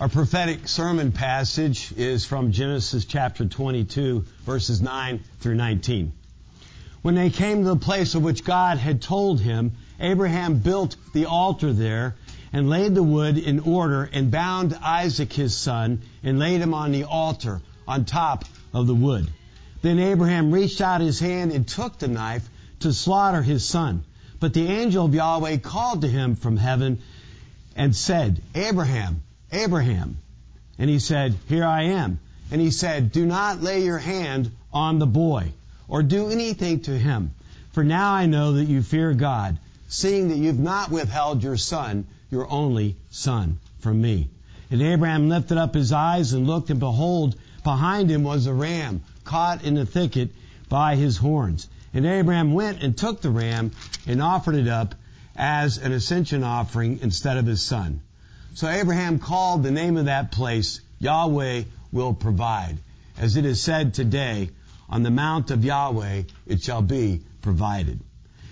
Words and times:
Our 0.00 0.08
prophetic 0.08 0.68
sermon 0.68 1.10
passage 1.10 1.92
is 1.96 2.24
from 2.24 2.52
Genesis 2.52 3.04
chapter 3.04 3.44
22, 3.46 4.24
verses 4.46 4.80
9 4.80 5.24
through 5.40 5.56
19. 5.56 6.12
When 7.02 7.16
they 7.16 7.30
came 7.30 7.64
to 7.64 7.70
the 7.70 7.76
place 7.76 8.14
of 8.14 8.22
which 8.22 8.44
God 8.44 8.78
had 8.78 9.02
told 9.02 9.40
him, 9.40 9.72
Abraham 9.98 10.60
built 10.60 10.94
the 11.14 11.26
altar 11.26 11.72
there 11.72 12.14
and 12.52 12.70
laid 12.70 12.94
the 12.94 13.02
wood 13.02 13.38
in 13.38 13.58
order 13.58 14.08
and 14.12 14.30
bound 14.30 14.72
Isaac 14.80 15.32
his 15.32 15.56
son 15.56 16.02
and 16.22 16.38
laid 16.38 16.60
him 16.60 16.74
on 16.74 16.92
the 16.92 17.02
altar 17.02 17.60
on 17.88 18.04
top 18.04 18.44
of 18.72 18.86
the 18.86 18.94
wood. 18.94 19.26
Then 19.82 19.98
Abraham 19.98 20.52
reached 20.52 20.80
out 20.80 21.00
his 21.00 21.18
hand 21.18 21.50
and 21.50 21.66
took 21.66 21.98
the 21.98 22.06
knife 22.06 22.48
to 22.80 22.92
slaughter 22.92 23.42
his 23.42 23.64
son. 23.64 24.04
But 24.38 24.54
the 24.54 24.68
angel 24.68 25.06
of 25.06 25.14
Yahweh 25.14 25.56
called 25.56 26.02
to 26.02 26.08
him 26.08 26.36
from 26.36 26.56
heaven 26.56 27.02
and 27.74 27.96
said, 27.96 28.40
Abraham, 28.54 29.24
Abraham. 29.52 30.18
And 30.78 30.88
he 30.88 30.98
said, 30.98 31.34
Here 31.48 31.64
I 31.64 31.82
am. 31.84 32.20
And 32.50 32.60
he 32.60 32.70
said, 32.70 33.12
Do 33.12 33.26
not 33.26 33.62
lay 33.62 33.84
your 33.84 33.98
hand 33.98 34.50
on 34.72 34.98
the 34.98 35.06
boy 35.06 35.52
or 35.88 36.02
do 36.02 36.28
anything 36.28 36.80
to 36.80 36.98
him. 36.98 37.32
For 37.72 37.84
now 37.84 38.12
I 38.12 38.26
know 38.26 38.52
that 38.54 38.64
you 38.64 38.82
fear 38.82 39.12
God, 39.14 39.58
seeing 39.88 40.28
that 40.28 40.38
you've 40.38 40.58
not 40.58 40.90
withheld 40.90 41.42
your 41.42 41.56
son, 41.56 42.06
your 42.30 42.50
only 42.50 42.96
son, 43.10 43.58
from 43.80 44.00
me. 44.00 44.28
And 44.70 44.82
Abraham 44.82 45.28
lifted 45.28 45.58
up 45.58 45.74
his 45.74 45.92
eyes 45.92 46.32
and 46.32 46.46
looked, 46.46 46.70
and 46.70 46.80
behold, 46.80 47.36
behind 47.64 48.10
him 48.10 48.22
was 48.22 48.46
a 48.46 48.52
ram 48.52 49.02
caught 49.24 49.64
in 49.64 49.76
a 49.76 49.86
thicket 49.86 50.30
by 50.68 50.96
his 50.96 51.16
horns. 51.16 51.68
And 51.94 52.04
Abraham 52.06 52.52
went 52.52 52.82
and 52.82 52.96
took 52.96 53.22
the 53.22 53.30
ram 53.30 53.72
and 54.06 54.22
offered 54.22 54.54
it 54.54 54.68
up 54.68 54.94
as 55.36 55.78
an 55.78 55.92
ascension 55.92 56.44
offering 56.44 57.00
instead 57.02 57.36
of 57.36 57.46
his 57.46 57.62
son. 57.62 58.00
So 58.54 58.68
Abraham 58.68 59.18
called 59.18 59.62
the 59.62 59.70
name 59.70 59.96
of 59.96 60.06
that 60.06 60.32
place 60.32 60.80
Yahweh 60.98 61.62
will 61.92 62.14
provide. 62.14 62.78
As 63.16 63.36
it 63.36 63.44
is 63.44 63.62
said 63.62 63.94
today, 63.94 64.50
on 64.88 65.02
the 65.02 65.10
mount 65.10 65.50
of 65.50 65.64
Yahweh 65.64 66.22
it 66.46 66.62
shall 66.62 66.82
be 66.82 67.20
provided. 67.42 68.00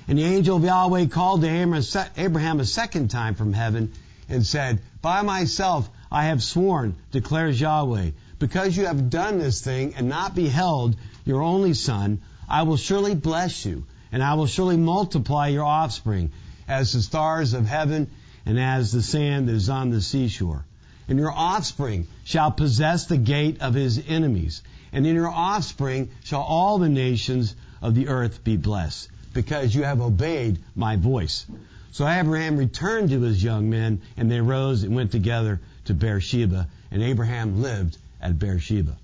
And 0.08 0.18
the 0.18 0.24
angel 0.24 0.56
of 0.56 0.64
Yahweh 0.64 1.06
called 1.06 1.42
to 1.42 2.08
Abraham 2.16 2.60
a 2.60 2.64
second 2.64 3.08
time 3.08 3.34
from 3.34 3.52
heaven 3.52 3.92
and 4.28 4.46
said, 4.46 4.80
By 5.02 5.22
myself 5.22 5.88
I 6.10 6.26
have 6.26 6.42
sworn, 6.42 6.94
declares 7.10 7.60
Yahweh, 7.60 8.10
because 8.38 8.76
you 8.76 8.86
have 8.86 9.10
done 9.10 9.38
this 9.38 9.60
thing 9.60 9.94
and 9.96 10.08
not 10.08 10.34
beheld 10.34 10.96
your 11.24 11.42
only 11.42 11.74
son, 11.74 12.20
I 12.48 12.62
will 12.62 12.76
surely 12.76 13.14
bless 13.14 13.64
you, 13.64 13.84
and 14.12 14.22
I 14.22 14.34
will 14.34 14.46
surely 14.46 14.76
multiply 14.76 15.48
your 15.48 15.64
offspring 15.64 16.30
as 16.68 16.92
the 16.92 17.02
stars 17.02 17.54
of 17.54 17.66
heaven 17.66 18.10
and 18.46 18.58
as 18.58 18.92
the 18.92 19.02
sand 19.02 19.48
that 19.48 19.54
is 19.54 19.68
on 19.68 19.90
the 19.90 20.00
seashore. 20.00 20.64
And 21.08 21.18
your 21.18 21.32
offspring 21.32 22.06
shall 22.24 22.50
possess 22.50 23.06
the 23.06 23.16
gate 23.16 23.60
of 23.60 23.74
his 23.74 24.02
enemies. 24.08 24.62
And 24.92 25.06
in 25.06 25.14
your 25.14 25.28
offspring 25.28 26.10
shall 26.24 26.42
all 26.42 26.78
the 26.78 26.88
nations 26.88 27.54
of 27.82 27.94
the 27.94 28.08
earth 28.08 28.42
be 28.42 28.56
blessed, 28.56 29.08
because 29.34 29.74
you 29.74 29.82
have 29.82 30.00
obeyed 30.00 30.58
my 30.74 30.96
voice. 30.96 31.44
So 31.92 32.06
Abraham 32.06 32.56
returned 32.56 33.10
to 33.10 33.20
his 33.20 33.42
young 33.42 33.68
men, 33.70 34.00
and 34.16 34.30
they 34.30 34.40
rose 34.40 34.82
and 34.82 34.94
went 34.94 35.12
together 35.12 35.60
to 35.86 35.94
Beersheba, 35.94 36.68
and 36.90 37.02
Abraham 37.02 37.62
lived 37.62 37.98
at 38.20 38.38
Beersheba. 38.38 38.96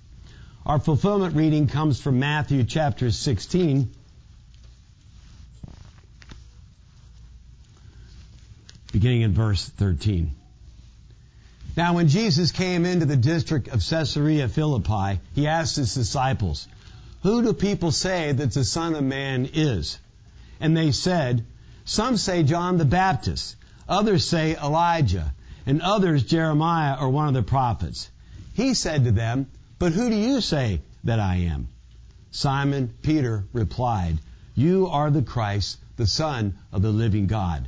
Our 0.65 0.79
fulfillment 0.79 1.35
reading 1.35 1.67
comes 1.67 1.99
from 1.99 2.19
Matthew 2.19 2.63
chapter 2.63 3.11
16, 3.11 3.91
beginning 8.93 9.23
in 9.23 9.33
verse 9.33 9.67
13. 9.67 10.31
Now, 11.75 11.95
when 11.95 12.07
Jesus 12.07 12.51
came 12.51 12.85
into 12.85 13.07
the 13.07 13.17
district 13.17 13.67
of 13.67 13.83
Caesarea 13.83 14.47
Philippi, 14.47 15.19
he 15.33 15.47
asked 15.47 15.77
his 15.77 15.95
disciples, 15.95 16.67
Who 17.23 17.41
do 17.41 17.53
people 17.53 17.91
say 17.91 18.31
that 18.31 18.53
the 18.53 18.63
Son 18.63 18.93
of 18.93 19.03
Man 19.03 19.49
is? 19.51 19.97
And 20.59 20.77
they 20.77 20.91
said, 20.91 21.43
Some 21.85 22.17
say 22.17 22.43
John 22.43 22.77
the 22.77 22.85
Baptist, 22.85 23.55
others 23.89 24.25
say 24.25 24.55
Elijah, 24.55 25.33
and 25.65 25.81
others 25.81 26.23
Jeremiah 26.23 26.95
or 26.99 27.09
one 27.09 27.27
of 27.27 27.33
the 27.33 27.41
prophets. 27.41 28.11
He 28.53 28.75
said 28.75 29.05
to 29.05 29.11
them, 29.11 29.47
But 29.79 29.93
who 29.93 30.11
do 30.11 30.15
you 30.15 30.39
say 30.39 30.81
that 31.05 31.19
I 31.19 31.37
am? 31.51 31.67
Simon 32.29 32.93
Peter 33.01 33.45
replied, 33.53 34.19
You 34.53 34.87
are 34.89 35.09
the 35.09 35.23
Christ, 35.23 35.79
the 35.97 36.05
Son 36.05 36.53
of 36.71 36.83
the 36.83 36.91
living 36.91 37.25
God. 37.25 37.67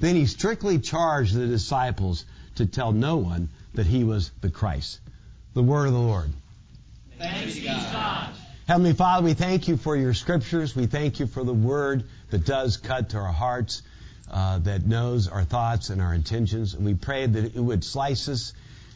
Then 0.00 0.16
he 0.16 0.26
strictly 0.26 0.78
charged 0.78 1.34
the 1.34 1.46
disciples 1.46 2.24
to 2.56 2.66
tell 2.66 2.92
no 2.92 3.16
one 3.16 3.48
that 3.74 3.86
he 3.86 4.04
was 4.04 4.30
the 4.40 4.50
Christ. 4.50 5.00
The 5.54 5.62
word 5.62 5.86
of 5.86 5.92
the 5.92 5.98
Lord. 5.98 6.30
Thanks 7.18 7.54
be 7.54 7.64
God. 7.64 8.30
Heavenly 8.68 8.92
Father, 8.92 9.24
we 9.24 9.34
thank 9.34 9.66
you 9.66 9.76
for 9.76 9.96
your 9.96 10.12
scriptures. 10.12 10.76
We 10.76 10.86
thank 10.86 11.20
you 11.20 11.26
for 11.26 11.42
the 11.42 11.54
word 11.54 12.04
that 12.30 12.44
does 12.44 12.76
cut 12.76 13.10
to 13.10 13.16
our 13.16 13.32
hearts, 13.32 13.82
uh, 14.30 14.58
that 14.58 14.86
knows 14.86 15.26
our 15.26 15.42
thoughts 15.42 15.88
and 15.88 16.02
our 16.02 16.12
intentions. 16.12 16.74
And 16.74 16.84
we 16.84 16.94
pray 16.94 17.26
that 17.26 17.56
it 17.56 17.60
would 17.60 17.82
slice 17.82 18.28
us 18.28 18.52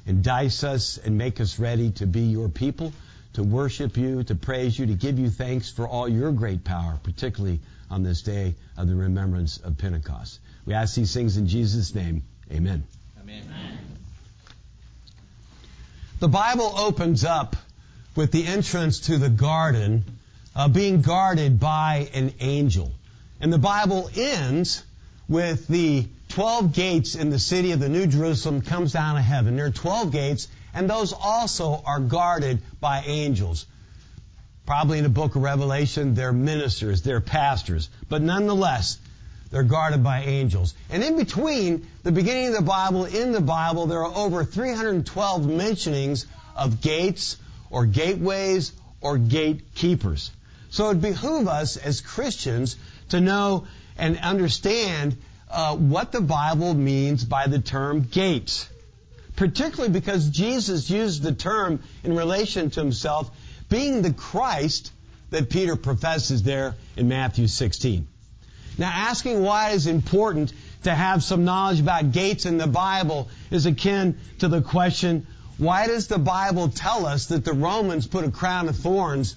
and 0.06 0.22
dice 0.22 0.62
us 0.62 0.98
and 0.98 1.16
make 1.16 1.40
us 1.40 1.58
ready 1.58 1.90
to 1.92 2.06
be 2.06 2.20
your 2.20 2.48
people, 2.48 2.92
to 3.32 3.42
worship 3.42 3.96
you, 3.96 4.22
to 4.24 4.34
praise 4.34 4.78
you, 4.78 4.86
to 4.86 4.94
give 4.94 5.18
you 5.18 5.30
thanks 5.30 5.70
for 5.70 5.88
all 5.88 6.06
your 6.06 6.32
great 6.32 6.64
power, 6.64 6.98
particularly 7.02 7.60
on 7.90 8.02
this 8.02 8.22
day 8.22 8.54
of 8.76 8.88
the 8.88 8.94
remembrance 8.94 9.56
of 9.56 9.78
Pentecost. 9.78 10.38
We 10.64 10.74
ask 10.74 10.94
these 10.94 11.12
things 11.12 11.36
in 11.36 11.48
Jesus' 11.48 11.94
name. 11.94 12.22
Amen. 12.50 12.84
Amen. 13.20 13.42
The 16.20 16.28
Bible 16.28 16.72
opens 16.76 17.24
up 17.24 17.56
with 18.14 18.30
the 18.30 18.46
entrance 18.46 19.00
to 19.00 19.18
the 19.18 19.28
garden 19.30 20.04
uh, 20.54 20.68
being 20.68 21.02
guarded 21.02 21.58
by 21.58 22.08
an 22.14 22.34
angel. 22.40 22.92
And 23.40 23.52
the 23.52 23.58
Bible 23.58 24.08
ends 24.14 24.84
with 25.28 25.66
the 25.66 26.06
12 26.28 26.72
gates 26.72 27.14
in 27.14 27.30
the 27.30 27.38
city 27.38 27.72
of 27.72 27.80
the 27.80 27.88
New 27.88 28.06
Jerusalem 28.06 28.62
comes 28.62 28.92
down 28.92 29.16
to 29.16 29.20
heaven. 29.20 29.56
There 29.56 29.66
are 29.66 29.70
12 29.70 30.12
gates, 30.12 30.48
and 30.72 30.88
those 30.88 31.12
also 31.12 31.82
are 31.84 32.00
guarded 32.00 32.62
by 32.80 33.02
angels. 33.06 33.66
Probably 34.64 34.98
in 34.98 35.04
the 35.04 35.10
book 35.10 35.34
of 35.34 35.42
Revelation, 35.42 36.14
they're 36.14 36.32
ministers, 36.32 37.02
they're 37.02 37.20
pastors. 37.20 37.88
But 38.08 38.22
nonetheless, 38.22 38.98
they're 39.52 39.62
guarded 39.62 40.02
by 40.02 40.22
angels. 40.22 40.74
And 40.90 41.04
in 41.04 41.18
between 41.18 41.86
the 42.02 42.10
beginning 42.10 42.48
of 42.48 42.54
the 42.54 42.62
Bible, 42.62 43.04
in 43.04 43.32
the 43.32 43.40
Bible, 43.42 43.86
there 43.86 44.02
are 44.02 44.14
over 44.14 44.44
312 44.44 45.46
mentionings 45.46 46.26
of 46.56 46.80
gates 46.80 47.36
or 47.70 47.84
gateways 47.84 48.72
or 49.02 49.18
gatekeepers. 49.18 50.30
So 50.70 50.88
it 50.88 51.02
behooves 51.02 51.48
us 51.48 51.76
as 51.76 52.00
Christians 52.00 52.76
to 53.10 53.20
know 53.20 53.66
and 53.98 54.18
understand 54.18 55.18
uh, 55.50 55.76
what 55.76 56.12
the 56.12 56.22
Bible 56.22 56.72
means 56.72 57.22
by 57.22 57.46
the 57.46 57.58
term 57.58 58.08
gates. 58.10 58.66
Particularly 59.36 59.92
because 59.92 60.30
Jesus 60.30 60.88
used 60.88 61.22
the 61.22 61.32
term 61.32 61.80
in 62.04 62.16
relation 62.16 62.70
to 62.70 62.80
himself 62.80 63.30
being 63.68 64.00
the 64.00 64.14
Christ 64.14 64.92
that 65.28 65.50
Peter 65.50 65.76
professes 65.76 66.42
there 66.42 66.74
in 66.96 67.08
Matthew 67.08 67.48
16. 67.48 68.06
Now, 68.82 68.90
asking 68.92 69.40
why 69.44 69.70
it 69.70 69.74
is 69.74 69.86
important 69.86 70.52
to 70.82 70.92
have 70.92 71.22
some 71.22 71.44
knowledge 71.44 71.78
about 71.78 72.10
gates 72.10 72.46
in 72.46 72.58
the 72.58 72.66
Bible 72.66 73.28
is 73.52 73.64
akin 73.64 74.18
to 74.40 74.48
the 74.48 74.60
question, 74.60 75.24
why 75.56 75.86
does 75.86 76.08
the 76.08 76.18
Bible 76.18 76.68
tell 76.68 77.06
us 77.06 77.26
that 77.26 77.44
the 77.44 77.52
Romans 77.52 78.08
put 78.08 78.24
a 78.24 78.30
crown 78.32 78.68
of 78.68 78.74
thorns 78.74 79.36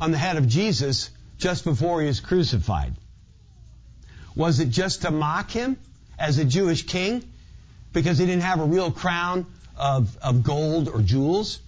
on 0.00 0.12
the 0.12 0.18
head 0.18 0.36
of 0.36 0.46
Jesus 0.46 1.10
just 1.36 1.64
before 1.64 2.00
he 2.00 2.06
was 2.06 2.20
crucified? 2.20 2.94
Was 4.36 4.60
it 4.60 4.70
just 4.70 5.02
to 5.02 5.10
mock 5.10 5.50
him 5.50 5.76
as 6.16 6.38
a 6.38 6.44
Jewish 6.44 6.86
king 6.86 7.24
because 7.92 8.18
he 8.18 8.26
didn't 8.26 8.42
have 8.44 8.60
a 8.60 8.66
real 8.66 8.92
crown 8.92 9.46
of, 9.76 10.16
of 10.22 10.44
gold 10.44 10.88
or 10.88 11.02
jewels? 11.02 11.58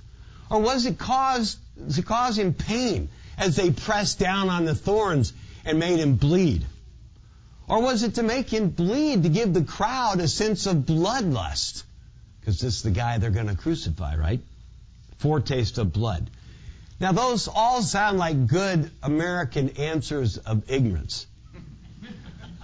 Or 0.51 0.61
was 0.61 0.87
it 0.87 0.99
cause, 0.99 1.57
to 1.97 2.03
cause 2.03 2.39
him 2.39 2.55
pain 2.55 3.09
as 3.37 3.57
they 3.57 3.73
pressed 3.73 4.21
down 4.21 4.51
on 4.51 4.67
the 4.67 4.75
thorns 4.77 5.33
and 5.65 5.81
made 5.81 5.99
him 5.99 6.15
bleed? 6.15 6.65
Or 7.69 7.83
was 7.83 8.03
it 8.03 8.15
to 8.15 8.23
make 8.23 8.49
him 8.49 8.71
bleed, 8.71 9.25
to 9.25 9.29
give 9.29 9.53
the 9.53 9.65
crowd 9.65 10.21
a 10.21 10.29
sense 10.29 10.67
of 10.67 10.77
bloodlust? 10.77 11.83
Because 12.41 12.61
this 12.61 12.77
is 12.77 12.83
the 12.83 12.91
guy 12.91 13.19
they're 13.19 13.31
going 13.31 13.49
to 13.49 13.57
crucify, 13.57 14.17
right? 14.17 14.41
foretaste 15.19 15.79
of 15.79 15.93
blood. 15.93 16.31
Now, 17.01 17.13
those 17.13 17.49
all 17.49 17.83
sound 17.83 18.19
like 18.19 18.47
good 18.47 18.91
American 19.03 19.71
answers 19.71 20.39
of 20.39 20.71
ignorance. 20.71 21.27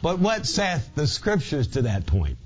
But 0.02 0.18
what 0.18 0.46
saith 0.46 0.94
the 0.94 1.06
scriptures 1.06 1.68
to 1.68 1.82
that 1.82 2.06
point? 2.06 2.36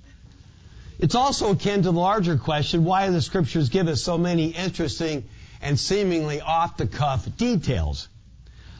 It's 0.98 1.14
also 1.14 1.52
akin 1.52 1.82
to 1.82 1.92
the 1.92 1.92
larger 1.92 2.36
question 2.36 2.84
why 2.84 3.06
do 3.06 3.12
the 3.12 3.22
scriptures 3.22 3.68
give 3.68 3.88
us 3.88 4.02
so 4.02 4.18
many 4.18 4.48
interesting 4.48 5.24
and 5.62 5.78
seemingly 5.78 6.40
off 6.40 6.76
the 6.76 6.86
cuff 6.86 7.28
details? 7.36 8.08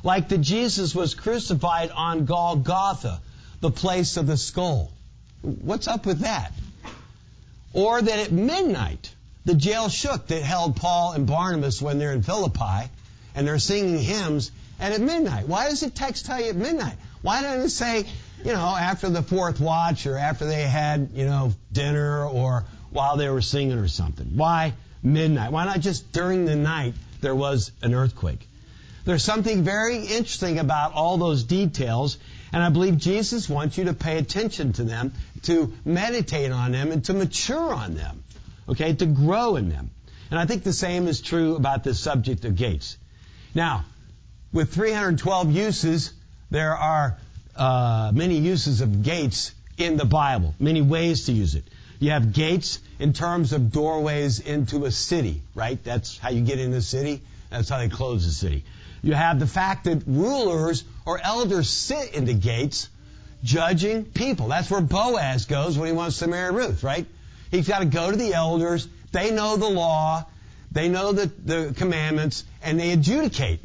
Like 0.02 0.28
that 0.28 0.38
Jesus 0.38 0.94
was 0.94 1.14
crucified 1.14 1.90
on 1.90 2.25
Golgotha, 2.25 3.20
the 3.60 3.70
place 3.70 4.16
of 4.16 4.26
the 4.26 4.37
skull. 4.37 4.93
What's 5.43 5.88
up 5.88 6.06
with 6.06 6.20
that? 6.20 6.52
Or 7.72 8.00
that 8.00 8.19
at 8.19 8.32
midnight, 8.32 9.12
the 9.44 9.55
jail 9.55 9.88
shook 9.88 10.26
that 10.28 10.43
held 10.43 10.76
Paul 10.76 11.12
and 11.12 11.26
Barnabas 11.26 11.81
when 11.81 11.99
they're 11.99 12.12
in 12.12 12.22
Philippi 12.22 12.90
and 13.34 13.46
they're 13.46 13.58
singing 13.58 13.99
hymns 13.99 14.50
and 14.81 14.94
at 14.94 15.00
midnight. 15.00 15.49
Why 15.49 15.69
does 15.69 15.81
the 15.81 15.90
text 15.90 16.26
tell 16.26 16.40
you 16.40 16.50
at 16.50 16.56
midnight? 16.56 16.96
Why 17.22 17.43
doesn't 17.43 17.66
it 17.66 17.70
say, 17.70 18.06
you 18.44 18.52
know, 18.52 18.76
after 18.76 19.08
the 19.08 19.22
fourth 19.22 19.61
watch 19.61 20.06
or 20.06 20.16
after 20.16 20.46
they 20.46 20.62
had, 20.62 21.11
you 21.14 21.25
know, 21.25 21.52
dinner 21.72 22.25
or 22.25 22.64
while 22.90 23.16
they 23.16 23.28
were 23.28 23.43
singing 23.43 23.78
or 23.78 23.88
something? 23.88 24.37
Why 24.37 24.75
midnight? 25.02 25.52
Why 25.52 25.64
not 25.64 25.81
just 25.81 26.12
during 26.12 26.44
the 26.44 26.56
night 26.56 26.94
there 27.20 27.34
was 27.34 27.72
an 27.82 27.94
earthquake? 27.94 28.48
There's 29.05 29.25
something 29.25 29.62
very 29.62 29.99
interesting 29.99 30.59
about 30.59 30.93
all 30.93 31.17
those 31.17 31.45
details, 31.45 32.19
and 32.53 32.62
I 32.62 32.69
believe 32.71 32.99
Jesus 32.99 33.49
wants 33.49 33.79
you 33.79 33.85
to 33.85 33.95
pay 33.95 34.19
attention 34.19 34.73
to 34.75 34.85
them, 34.85 35.12
to 35.45 35.73
meditate 35.85 36.53
on 36.53 36.73
them, 36.73 36.93
and 36.93 37.05
to 37.05 37.15
mature 37.15 37.73
on 37.73 37.95
them. 37.95 38.23
Okay, 38.69 38.93
to 38.93 39.06
grow 39.06 39.56
in 39.56 39.71
them. 39.71 39.91
And 40.31 40.39
I 40.39 40.45
think 40.45 40.62
the 40.62 40.75
same 40.75 41.09
is 41.09 41.21
true 41.21 41.56
about 41.56 41.85
the 41.85 41.95
subject 41.95 42.45
of 42.45 42.55
gates. 42.55 42.99
Now, 43.55 43.85
with 44.53 44.75
312 44.75 45.53
uses, 45.53 46.12
there 46.50 46.77
are 46.77 47.19
uh, 47.56 48.12
many 48.15 48.39
uses 48.39 48.81
of 48.81 49.03
gates 49.03 49.53
in 49.79 49.97
the 49.97 50.05
Bible, 50.05 50.55
many 50.59 50.83
ways 50.83 51.27
to 51.27 51.33
use 51.33 51.55
it. 51.55 51.65
You 51.99 52.11
have 52.11 52.33
gates 52.33 52.79
in 52.99 53.12
terms 53.12 53.53
of 53.53 53.73
doorways 53.73 54.41
into 54.41 54.85
a 54.85 54.91
city, 54.91 55.43
right? 55.55 55.83
That's 55.83 56.19
how 56.19 56.31
you 56.31 56.43
get 56.43 56.59
into 56.59 56.77
a 56.77 56.83
city. 56.83 57.23
That's 57.50 57.69
how 57.69 57.79
they 57.79 57.89
close 57.89 58.27
a 58.27 58.33
city. 58.33 58.65
You 59.03 59.15
have 59.15 59.39
the 59.39 59.47
fact 59.47 59.85
that 59.85 60.03
rulers 60.06 60.85
or 61.06 61.21
elders 61.23 61.69
sit 61.71 62.15
in 62.15 62.25
the 62.25 62.35
gates 62.35 62.89
judging 63.43 64.05
people. 64.05 64.49
That's 64.49 64.71
where 64.71 64.81
Boaz 64.81 65.47
goes 65.47 65.79
when 65.79 65.87
he 65.87 65.93
wants 65.93 66.19
to 66.19 66.27
marry 66.27 66.53
Ruth, 66.53 66.83
right? 66.83 67.06
He's 67.50 67.69
got 67.69 67.81
to 67.81 67.87
go 67.87 68.11
to 68.11 68.17
the 68.17 68.35
elders. 68.35 68.89
They 69.12 69.31
know 69.31 69.56
the 69.56 69.69
law. 69.69 70.27
They 70.73 70.89
know 70.89 71.12
the, 71.12 71.27
the 71.27 71.75
commandments 71.77 72.45
and 72.62 72.79
they 72.79 72.93
adjudicate, 72.93 73.61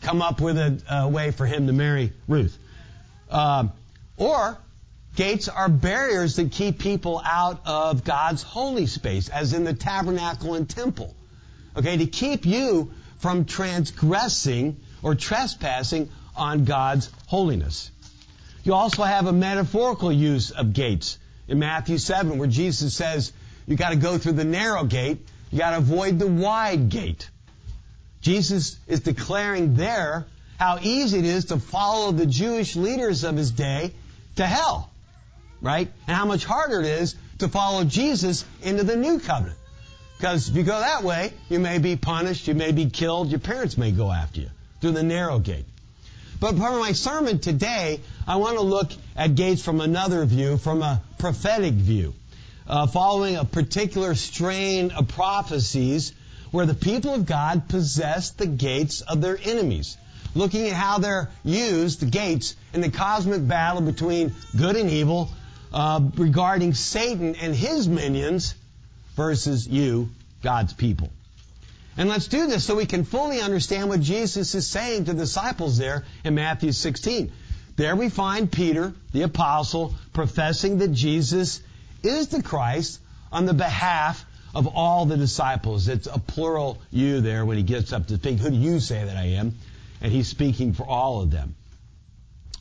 come 0.00 0.22
up 0.22 0.40
with 0.40 0.58
a, 0.58 0.82
a 0.90 1.08
way 1.08 1.30
for 1.30 1.46
him 1.46 1.66
to 1.66 1.72
marry 1.72 2.12
Ruth. 2.26 2.58
Uh, 3.30 3.68
or 4.16 4.58
gates 5.14 5.48
are 5.48 5.68
barriers 5.68 6.36
that 6.36 6.50
keep 6.50 6.78
people 6.78 7.20
out 7.24 7.60
of 7.66 8.04
God's 8.04 8.42
holy 8.42 8.86
space, 8.86 9.28
as 9.28 9.52
in 9.52 9.64
the 9.64 9.74
tabernacle 9.74 10.54
and 10.54 10.68
temple. 10.68 11.14
Okay, 11.76 11.98
to 11.98 12.06
keep 12.06 12.44
you 12.44 12.92
from 13.18 13.44
transgressing 13.44 14.80
or 15.02 15.14
trespassing 15.14 16.08
on 16.36 16.64
God's 16.64 17.10
holiness. 17.26 17.90
You 18.64 18.74
also 18.74 19.02
have 19.02 19.26
a 19.26 19.32
metaphorical 19.32 20.12
use 20.12 20.50
of 20.50 20.72
gates 20.72 21.18
in 21.46 21.58
Matthew 21.58 21.98
7 21.98 22.38
where 22.38 22.48
Jesus 22.48 22.94
says 22.94 23.32
you 23.66 23.76
got 23.76 23.90
to 23.90 23.96
go 23.96 24.18
through 24.18 24.32
the 24.32 24.44
narrow 24.44 24.84
gate, 24.84 25.26
you 25.50 25.58
got 25.58 25.70
to 25.70 25.78
avoid 25.78 26.18
the 26.18 26.26
wide 26.26 26.88
gate. 26.88 27.28
Jesus 28.20 28.76
is 28.86 29.00
declaring 29.00 29.74
there 29.74 30.26
how 30.58 30.78
easy 30.82 31.18
it 31.18 31.24
is 31.24 31.46
to 31.46 31.58
follow 31.58 32.12
the 32.12 32.26
Jewish 32.26 32.76
leaders 32.76 33.24
of 33.24 33.36
his 33.36 33.50
day 33.50 33.92
to 34.36 34.46
hell, 34.46 34.90
right? 35.60 35.90
And 36.06 36.16
how 36.16 36.26
much 36.26 36.44
harder 36.44 36.80
it 36.80 36.86
is 36.86 37.14
to 37.38 37.48
follow 37.48 37.84
Jesus 37.84 38.44
into 38.62 38.82
the 38.82 38.96
new 38.96 39.20
covenant. 39.20 39.58
Because 40.18 40.48
if 40.48 40.56
you 40.56 40.64
go 40.64 40.80
that 40.80 41.04
way, 41.04 41.32
you 41.48 41.60
may 41.60 41.78
be 41.78 41.94
punished, 41.94 42.48
you 42.48 42.54
may 42.54 42.72
be 42.72 42.90
killed, 42.90 43.30
your 43.30 43.38
parents 43.38 43.78
may 43.78 43.92
go 43.92 44.10
after 44.10 44.40
you 44.40 44.50
through 44.80 44.90
the 44.90 45.04
narrow 45.04 45.38
gate. 45.38 45.64
But 46.40 46.54
of 46.54 46.58
my 46.58 46.90
sermon 46.90 47.38
today, 47.38 48.00
I 48.26 48.36
want 48.36 48.56
to 48.56 48.62
look 48.62 48.90
at 49.16 49.36
gates 49.36 49.62
from 49.62 49.80
another 49.80 50.24
view, 50.24 50.56
from 50.56 50.82
a 50.82 51.00
prophetic 51.18 51.74
view, 51.74 52.14
uh, 52.66 52.88
following 52.88 53.36
a 53.36 53.44
particular 53.44 54.16
strain 54.16 54.90
of 54.90 55.06
prophecies 55.06 56.12
where 56.50 56.66
the 56.66 56.74
people 56.74 57.14
of 57.14 57.24
God 57.24 57.68
possess 57.68 58.30
the 58.30 58.46
gates 58.46 59.02
of 59.02 59.20
their 59.20 59.38
enemies. 59.40 59.96
Looking 60.34 60.66
at 60.66 60.72
how 60.72 60.98
they're 60.98 61.30
used, 61.44 62.00
the 62.00 62.06
gates, 62.06 62.56
in 62.74 62.80
the 62.80 62.90
cosmic 62.90 63.46
battle 63.46 63.82
between 63.82 64.34
good 64.56 64.74
and 64.74 64.90
evil, 64.90 65.30
uh, 65.72 66.00
regarding 66.16 66.74
Satan 66.74 67.36
and 67.36 67.54
his 67.54 67.86
minions 67.86 68.54
versus 69.18 69.66
you, 69.66 70.08
God's 70.42 70.72
people. 70.72 71.10
And 71.96 72.08
let's 72.08 72.28
do 72.28 72.46
this 72.46 72.64
so 72.64 72.76
we 72.76 72.86
can 72.86 73.04
fully 73.04 73.40
understand 73.40 73.88
what 73.88 74.00
Jesus 74.00 74.54
is 74.54 74.68
saying 74.68 75.06
to 75.06 75.12
the 75.12 75.18
disciples 75.18 75.76
there 75.76 76.04
in 76.24 76.36
Matthew 76.36 76.70
16. 76.70 77.32
There 77.74 77.96
we 77.96 78.10
find 78.10 78.50
Peter, 78.50 78.94
the 79.12 79.22
apostle, 79.22 79.96
professing 80.12 80.78
that 80.78 80.92
Jesus 80.92 81.60
is 82.04 82.28
the 82.28 82.44
Christ 82.44 83.00
on 83.32 83.44
the 83.44 83.54
behalf 83.54 84.24
of 84.54 84.68
all 84.68 85.04
the 85.04 85.16
disciples. 85.16 85.88
It's 85.88 86.06
a 86.06 86.20
plural 86.20 86.80
you 86.92 87.20
there 87.20 87.44
when 87.44 87.56
he 87.56 87.64
gets 87.64 87.92
up 87.92 88.06
to 88.06 88.16
speak. 88.18 88.38
Who 88.38 88.50
do 88.50 88.56
you 88.56 88.78
say 88.78 89.04
that 89.04 89.16
I 89.16 89.30
am? 89.40 89.56
And 90.00 90.12
he's 90.12 90.28
speaking 90.28 90.74
for 90.74 90.86
all 90.86 91.22
of 91.22 91.32
them. 91.32 91.56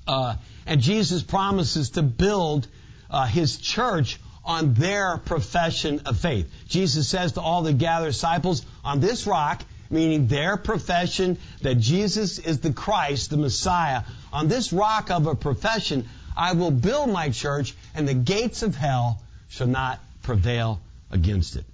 Uh, 0.08 0.38
and 0.66 0.82
Jesus 0.82 1.22
promises 1.22 1.92
to 1.92 2.02
build 2.02 2.68
uh, 3.12 3.28
his 3.28 3.58
church 3.58 4.20
on 4.48 4.74
their 4.74 5.18
profession 5.18 6.02
of 6.06 6.18
faith. 6.18 6.50
Jesus 6.70 7.08
says 7.08 7.34
to 7.34 7.42
all 7.42 7.62
the 7.62 7.74
gathered 7.74 8.08
disciples, 8.08 8.66
on 8.84 9.02
this 9.02 9.28
rock, 9.28 9.62
meaning 9.90 10.28
their 10.28 10.56
profession 10.56 11.38
that 11.62 11.76
Jesus 11.76 12.40
is 12.40 12.60
the 12.60 12.72
Christ, 12.72 13.30
the 13.30 13.38
Messiah, 13.38 14.04
on 14.32 14.48
this 14.48 14.72
rock 14.72 15.12
of 15.12 15.28
a 15.28 15.36
profession, 15.36 16.08
I 16.36 16.54
will 16.54 16.72
build 16.72 17.10
my 17.10 17.30
church, 17.30 17.76
and 17.94 18.08
the 18.08 18.14
gates 18.14 18.64
of 18.64 18.76
hell 18.76 19.22
shall 19.50 19.68
not 19.68 20.00
prevail 20.24 20.80
against 21.12 21.58
it. 21.58 21.66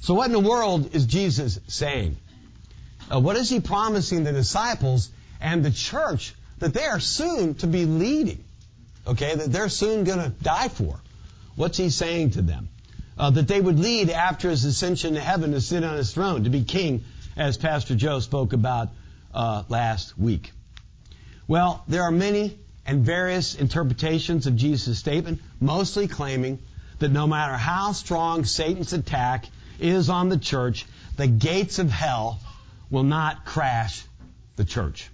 So 0.00 0.14
what 0.14 0.26
in 0.26 0.32
the 0.32 0.40
world 0.40 0.94
is 0.94 1.06
Jesus 1.06 1.58
saying? 1.66 2.16
Uh, 3.12 3.20
what 3.20 3.36
is 3.36 3.48
he 3.48 3.60
promising 3.60 4.24
the 4.24 4.32
disciples 4.32 5.08
and 5.40 5.64
the 5.64 5.70
church 5.70 6.34
that 6.58 6.74
they 6.74 6.84
are 6.84 7.00
soon 7.00 7.54
to 7.56 7.66
be 7.66 7.86
leading? 7.86 8.44
Okay, 9.06 9.34
that 9.34 9.52
they're 9.52 9.68
soon 9.68 10.04
going 10.04 10.18
to 10.18 10.28
die 10.28 10.68
for. 10.68 11.00
What's 11.56 11.78
he 11.78 11.90
saying 11.90 12.32
to 12.32 12.42
them? 12.42 12.68
Uh, 13.18 13.30
that 13.30 13.48
they 13.48 13.60
would 13.60 13.78
lead 13.78 14.10
after 14.10 14.50
his 14.50 14.64
ascension 14.64 15.14
to 15.14 15.20
heaven 15.20 15.52
to 15.52 15.60
sit 15.60 15.82
on 15.82 15.96
his 15.96 16.12
throne, 16.12 16.44
to 16.44 16.50
be 16.50 16.64
king, 16.64 17.04
as 17.34 17.56
Pastor 17.56 17.94
Joe 17.94 18.20
spoke 18.20 18.52
about 18.52 18.90
uh, 19.34 19.64
last 19.68 20.18
week. 20.18 20.52
Well, 21.48 21.82
there 21.88 22.02
are 22.02 22.10
many 22.10 22.58
and 22.84 23.04
various 23.04 23.54
interpretations 23.54 24.46
of 24.46 24.56
Jesus' 24.56 24.98
statement, 24.98 25.40
mostly 25.58 26.08
claiming 26.08 26.58
that 26.98 27.10
no 27.10 27.26
matter 27.26 27.54
how 27.54 27.92
strong 27.92 28.44
Satan's 28.44 28.92
attack 28.92 29.46
is 29.80 30.08
on 30.08 30.28
the 30.28 30.38
church, 30.38 30.86
the 31.16 31.26
gates 31.26 31.78
of 31.78 31.90
hell 31.90 32.40
will 32.90 33.02
not 33.02 33.44
crash 33.44 34.04
the 34.56 34.64
church. 34.64 35.10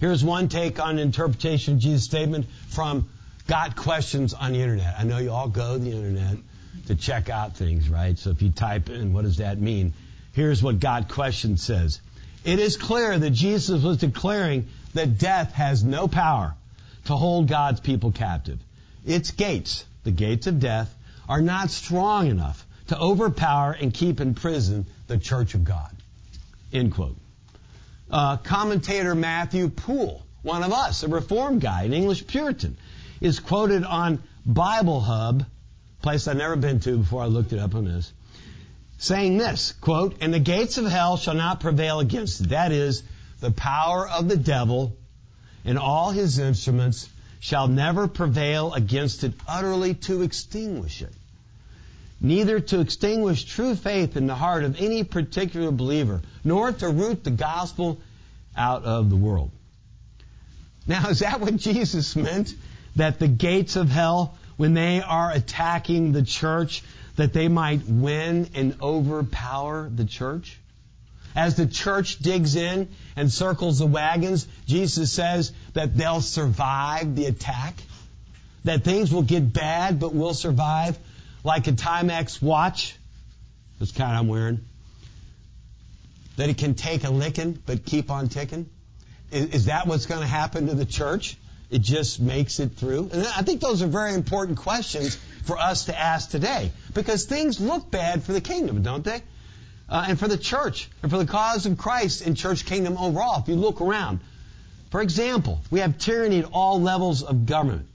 Here's 0.00 0.22
one 0.22 0.48
take 0.48 0.78
on 0.78 0.98
interpretation 0.98 1.74
of 1.74 1.80
Jesus' 1.80 2.04
statement 2.04 2.46
from 2.68 3.08
got 3.46 3.76
questions 3.76 4.34
on 4.34 4.52
the 4.52 4.60
internet. 4.60 4.94
I 4.98 5.04
know 5.04 5.18
you 5.18 5.30
all 5.30 5.48
go 5.48 5.78
to 5.78 5.82
the 5.82 5.90
internet 5.90 6.36
to 6.86 6.94
check 6.94 7.28
out 7.28 7.56
things, 7.56 7.88
right? 7.88 8.18
So 8.18 8.30
if 8.30 8.42
you 8.42 8.50
type 8.50 8.88
in, 8.88 9.12
what 9.12 9.22
does 9.24 9.38
that 9.38 9.58
mean? 9.58 9.92
Here's 10.32 10.62
what 10.62 10.80
God 10.80 11.08
Question 11.08 11.56
says. 11.56 12.00
It 12.44 12.58
is 12.58 12.76
clear 12.76 13.18
that 13.18 13.30
Jesus 13.30 13.82
was 13.82 13.98
declaring 13.98 14.68
that 14.94 15.18
death 15.18 15.52
has 15.52 15.82
no 15.82 16.06
power 16.06 16.54
to 17.06 17.16
hold 17.16 17.48
God's 17.48 17.80
people 17.80 18.12
captive. 18.12 18.58
Its 19.04 19.30
gates, 19.30 19.84
the 20.04 20.10
gates 20.10 20.46
of 20.46 20.60
death, 20.60 20.94
are 21.28 21.40
not 21.40 21.70
strong 21.70 22.28
enough 22.28 22.64
to 22.88 22.98
overpower 22.98 23.72
and 23.72 23.92
keep 23.92 24.20
in 24.20 24.34
prison 24.34 24.86
the 25.08 25.18
church 25.18 25.54
of 25.54 25.64
God. 25.64 25.90
End 26.72 26.92
quote. 26.92 27.16
Uh, 28.10 28.36
commentator 28.36 29.14
Matthew 29.14 29.68
Poole, 29.68 30.22
one 30.42 30.62
of 30.62 30.72
us, 30.72 31.02
a 31.02 31.08
reformed 31.08 31.60
guy, 31.60 31.82
an 31.82 31.92
English 31.92 32.26
Puritan, 32.26 32.76
is 33.20 33.40
quoted 33.40 33.84
on 33.84 34.22
Bible 34.44 35.00
Hub, 35.00 35.44
place 36.02 36.28
I've 36.28 36.36
never 36.36 36.56
been 36.56 36.80
to 36.80 36.98
before 36.98 37.22
I 37.22 37.26
looked 37.26 37.52
it 37.52 37.58
up 37.58 37.74
on 37.74 37.84
this, 37.84 38.12
saying 38.98 39.38
this, 39.38 39.72
quote, 39.80 40.16
and 40.20 40.32
the 40.32 40.38
gates 40.38 40.78
of 40.78 40.86
hell 40.86 41.16
shall 41.16 41.34
not 41.34 41.60
prevail 41.60 42.00
against 42.00 42.40
it. 42.40 42.48
That 42.50 42.72
is, 42.72 43.02
the 43.40 43.50
power 43.50 44.08
of 44.08 44.28
the 44.28 44.36
devil 44.36 44.96
and 45.64 45.78
all 45.78 46.10
his 46.10 46.38
instruments 46.38 47.08
shall 47.40 47.68
never 47.68 48.08
prevail 48.08 48.72
against 48.72 49.24
it 49.24 49.34
utterly 49.46 49.94
to 49.94 50.22
extinguish 50.22 51.02
it. 51.02 51.12
neither 52.20 52.60
to 52.60 52.80
extinguish 52.80 53.44
true 53.44 53.74
faith 53.74 54.16
in 54.16 54.26
the 54.26 54.34
heart 54.34 54.64
of 54.64 54.80
any 54.80 55.04
particular 55.04 55.70
believer, 55.70 56.22
nor 56.44 56.72
to 56.72 56.88
root 56.88 57.24
the 57.24 57.30
gospel 57.30 58.00
out 58.56 58.84
of 58.84 59.10
the 59.10 59.16
world. 59.16 59.50
Now, 60.86 61.08
is 61.08 61.18
that 61.20 61.40
what 61.40 61.56
Jesus 61.56 62.16
meant? 62.16 62.54
That 62.96 63.18
the 63.18 63.28
gates 63.28 63.76
of 63.76 63.88
hell, 63.88 64.36
when 64.56 64.74
they 64.74 65.00
are 65.02 65.30
attacking 65.30 66.12
the 66.12 66.22
church, 66.22 66.82
that 67.16 67.32
they 67.32 67.48
might 67.48 67.86
win 67.86 68.50
and 68.54 68.76
overpower 68.80 69.88
the 69.88 70.04
church? 70.04 70.58
As 71.34 71.56
the 71.56 71.66
church 71.66 72.18
digs 72.18 72.56
in 72.56 72.88
and 73.14 73.30
circles 73.30 73.78
the 73.78 73.86
wagons, 73.86 74.48
Jesus 74.66 75.12
says 75.12 75.52
that 75.74 75.94
they'll 75.94 76.22
survive 76.22 77.14
the 77.14 77.26
attack, 77.26 77.74
that 78.64 78.84
things 78.84 79.12
will 79.12 79.22
get 79.22 79.52
bad 79.52 80.00
but 80.00 80.14
will 80.14 80.32
survive, 80.32 80.98
like 81.44 81.66
a 81.66 81.72
Timex 81.72 82.40
watch, 82.40 82.96
this 83.78 83.92
kind 83.92 84.16
I'm 84.16 84.28
wearing, 84.28 84.64
that 86.36 86.48
it 86.48 86.56
can 86.56 86.74
take 86.74 87.04
a 87.04 87.10
licking 87.10 87.62
but 87.66 87.84
keep 87.84 88.10
on 88.10 88.28
ticking. 88.28 88.68
Is, 89.30 89.46
is 89.54 89.64
that 89.66 89.86
what's 89.86 90.06
going 90.06 90.22
to 90.22 90.26
happen 90.26 90.68
to 90.68 90.74
the 90.74 90.86
church? 90.86 91.36
It 91.70 91.82
just 91.82 92.20
makes 92.20 92.60
it 92.60 92.72
through? 92.72 93.10
And 93.12 93.26
I 93.26 93.42
think 93.42 93.60
those 93.60 93.82
are 93.82 93.86
very 93.88 94.14
important 94.14 94.58
questions 94.58 95.16
for 95.44 95.58
us 95.58 95.86
to 95.86 95.98
ask 95.98 96.30
today 96.30 96.70
because 96.94 97.24
things 97.24 97.60
look 97.60 97.90
bad 97.90 98.22
for 98.22 98.32
the 98.32 98.40
kingdom, 98.40 98.82
don't 98.82 99.04
they? 99.04 99.22
uh, 99.88 100.06
and 100.08 100.18
for 100.18 100.28
the 100.28 100.36
church 100.36 100.88
and 101.02 101.10
for 101.10 101.18
the 101.18 101.26
cause 101.26 101.66
of 101.66 101.78
Christ 101.78 102.26
and 102.26 102.36
church 102.36 102.66
kingdom 102.66 102.96
overall. 102.96 103.40
If 103.40 103.48
you 103.48 103.56
look 103.56 103.80
around, 103.80 104.20
for 104.90 105.00
example, 105.00 105.60
we 105.70 105.80
have 105.80 105.98
tyranny 105.98 106.40
at 106.40 106.46
all 106.52 106.80
levels 106.80 107.22
of 107.22 107.46
government. 107.46 107.86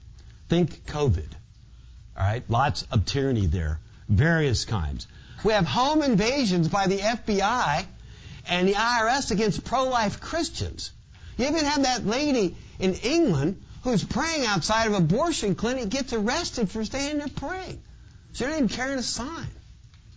Think 0.48 0.86
COVID. 0.86 1.28
All 2.16 2.24
right, 2.24 2.42
lots 2.48 2.86
of 2.90 3.06
tyranny 3.06 3.46
there, 3.46 3.80
various 4.08 4.64
kinds. 4.64 5.06
We 5.44 5.54
have 5.54 5.66
home 5.66 6.02
invasions 6.02 6.68
by 6.68 6.86
the 6.86 6.98
FBI 6.98 7.84
and 8.48 8.68
the 8.68 8.74
IRS 8.74 9.30
against 9.30 9.64
pro-life 9.64 10.20
Christians. 10.20 10.92
You 11.36 11.46
even 11.46 11.64
have 11.64 11.82
that 11.82 12.06
lady 12.06 12.54
in 12.78 12.94
England 12.94 13.60
who's 13.82 14.04
praying 14.04 14.46
outside 14.46 14.86
of 14.86 14.94
abortion 14.94 15.54
clinic 15.54 15.88
gets 15.88 16.12
arrested 16.12 16.70
for 16.70 16.84
standing 16.84 17.18
there 17.18 17.28
praying. 17.28 17.80
She 18.32 18.44
didn't 18.44 18.56
even 18.56 18.68
carrying 18.68 18.98
a 18.98 19.02
sign. 19.02 19.48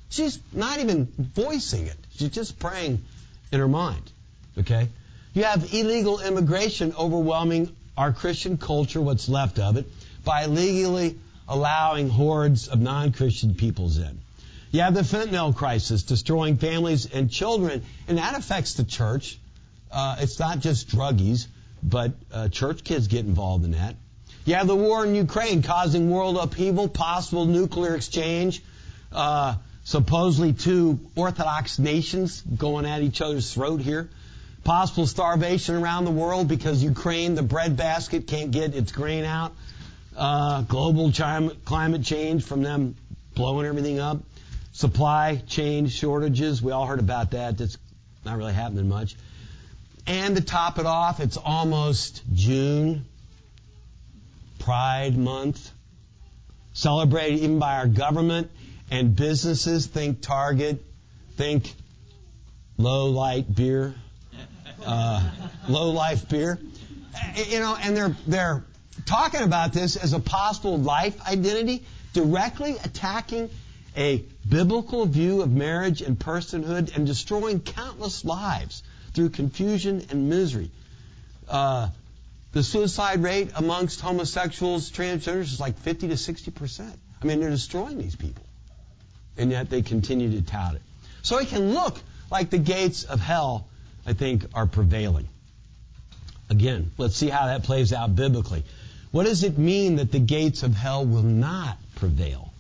She's 0.10 0.40
not 0.54 0.80
even 0.80 1.08
voicing 1.18 1.88
it. 1.88 1.98
She's 2.16 2.30
just 2.30 2.60
praying 2.60 3.04
in 3.52 3.60
her 3.60 3.68
mind. 3.68 4.12
Okay? 4.58 4.88
You 5.34 5.44
have 5.44 5.74
illegal 5.74 6.22
immigration 6.22 6.94
overwhelming 6.98 7.76
our 7.98 8.14
Christian 8.14 8.58
culture, 8.58 9.02
what's 9.02 9.28
left 9.28 9.60
of 9.60 9.78
it, 9.78 9.86
by 10.24 10.46
legally 10.46 11.18
allowing 11.48 12.10
hordes 12.10 12.68
of 12.68 12.80
non-Christian 12.80 13.56
peoples 13.56 13.98
in. 13.98 14.20
You 14.72 14.82
have 14.82 14.94
the 14.94 15.02
fentanyl 15.02 15.56
crisis 15.56 16.04
destroying 16.04 16.58
families 16.58 17.06
and 17.14 17.32
children, 17.32 17.84
and 18.08 18.18
that 18.18 18.38
affects 18.38 18.74
the 18.74 18.84
church. 18.84 19.38
Uh, 19.96 20.18
it's 20.20 20.38
not 20.40 20.60
just 20.60 20.90
druggies, 20.90 21.48
but 21.82 22.12
uh, 22.34 22.50
church 22.50 22.84
kids 22.84 23.08
get 23.08 23.26
involved 23.26 23.64
in 23.64 23.72
that. 23.72 23.96
You 24.44 24.56
have 24.56 24.68
the 24.68 24.76
war 24.76 25.06
in 25.06 25.16
Ukraine 25.16 25.62
causing 25.62 26.10
world 26.12 26.36
upheaval, 26.36 26.90
possible 26.90 27.46
nuclear 27.46 27.96
exchange, 27.96 28.62
uh, 29.14 29.56
supposedly 29.86 30.52
two 30.52 31.00
Orthodox 31.16 31.80
nations 31.80 32.42
going 32.42 32.86
at 32.86 33.04
each 33.04 33.22
other's 33.22 33.54
throat 33.54 33.80
here. 33.80 34.10
Possible 34.66 35.08
starvation 35.08 35.76
around 35.76 36.04
the 36.04 36.12
world 36.12 36.50
because 36.50 36.84
Ukraine, 36.84 37.36
the 37.36 37.44
breadbasket, 37.44 38.28
can't 38.28 38.52
get 38.52 38.76
its 38.76 38.92
grain 38.92 39.24
out. 39.24 39.54
Uh, 40.18 40.62
global 40.64 41.12
climate 41.14 42.04
change 42.04 42.44
from 42.44 42.64
them 42.64 42.96
blowing 43.34 43.66
everything 43.66 44.00
up. 44.00 44.18
Supply 44.74 45.42
chain 45.48 45.88
shortages. 45.88 46.62
We 46.62 46.74
all 46.74 46.86
heard 46.86 47.00
about 47.00 47.32
that. 47.32 47.58
That's 47.58 47.78
not 48.26 48.38
really 48.38 48.54
happening 48.54 48.90
much. 48.90 49.16
And 50.08 50.36
to 50.36 50.42
top 50.42 50.78
it 50.78 50.86
off, 50.86 51.20
it's 51.20 51.38
almost 51.38 52.22
June, 52.34 53.06
Pride 54.60 55.18
Month, 55.18 55.72
celebrated 56.74 57.40
even 57.40 57.58
by 57.58 57.78
our 57.78 57.88
government 57.88 58.52
and 58.92 59.16
businesses 59.16 59.88
think 59.88 60.22
Target, 60.22 60.84
think 61.38 61.74
low 62.78 63.08
light 63.08 63.54
beer, 63.54 63.96
uh, 64.86 65.28
low 65.70 65.90
life 65.90 66.30
beer. 66.30 66.60
You 67.48 67.60
know, 67.60 67.76
and 67.82 67.98
they're 67.98 68.16
they're 68.28 68.64
talking 69.06 69.42
about 69.42 69.74
this 69.74 69.96
as 69.96 70.14
a 70.14 70.20
possible 70.20 70.78
life 70.78 71.20
identity, 71.28 71.84
directly 72.14 72.76
attacking 72.84 73.50
a 73.98 74.24
biblical 74.48 75.06
view 75.06 75.42
of 75.42 75.52
marriage 75.52 76.02
and 76.02 76.20
personhood 76.20 76.96
and 76.96 77.08
destroying 77.08 77.62
countless 77.62 78.26
lives 78.26 78.84
through 79.16 79.30
confusion 79.30 80.06
and 80.10 80.30
misery. 80.30 80.70
Uh, 81.50 81.90
the 82.52 82.64
suicide 82.64 83.24
rate 83.24 83.52
amongst 83.56 84.00
homosexuals, 84.02 84.92
transgenders 84.92 85.54
is 85.54 85.60
like 85.60 85.78
50 85.80 86.10
to 86.10 86.18
60 86.18 86.52
percent. 86.52 87.00
I 87.22 87.26
mean, 87.26 87.40
they're 87.40 87.50
destroying 87.50 87.98
these 87.98 88.16
people 88.16 88.44
and 89.38 89.52
yet 89.52 89.70
they 89.70 89.82
continue 89.82 90.32
to 90.32 90.42
tout 90.42 90.76
it. 90.76 90.82
So 91.22 91.40
it 91.40 91.48
can 91.48 91.74
look 91.74 91.98
like 92.32 92.50
the 92.50 92.58
gates 92.58 93.04
of 93.04 93.20
hell, 93.20 93.68
I 94.06 94.14
think, 94.14 94.46
are 94.54 94.66
prevailing. 94.66 95.28
Again, 96.50 96.92
let's 96.98 97.16
see 97.16 97.30
how 97.30 97.48
that 97.48 97.64
plays 97.64 97.92
out 97.92 98.16
biblically. 98.16 98.64
What 99.12 99.26
does 99.26 99.44
it 99.44 99.58
mean 99.58 99.96
that 99.96 100.12
the 100.12 100.20
gates 100.20 100.64
of 100.64 100.76
hell 100.76 101.06
will 101.06 101.24
not 101.24 101.78
prevail? 101.96 102.54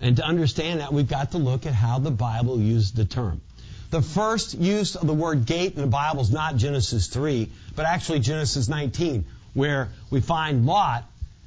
And 0.00 0.16
to 0.16 0.24
understand 0.24 0.80
that, 0.80 0.92
we've 0.92 1.08
got 1.08 1.32
to 1.32 1.38
look 1.38 1.66
at 1.66 1.74
how 1.74 1.98
the 1.98 2.10
Bible 2.10 2.60
used 2.60 2.96
the 2.96 3.04
term. 3.04 3.40
The 3.90 4.02
first 4.02 4.54
use 4.54 4.96
of 4.96 5.06
the 5.06 5.14
word 5.14 5.46
gate 5.46 5.74
in 5.74 5.80
the 5.80 5.86
Bible 5.86 6.20
is 6.20 6.30
not 6.30 6.56
Genesis 6.56 7.06
3, 7.06 7.48
but 7.74 7.86
actually 7.86 8.20
Genesis 8.20 8.68
19, 8.68 9.24
where 9.54 9.90
we 10.10 10.20
find 10.20 10.66
Lot 10.66 11.04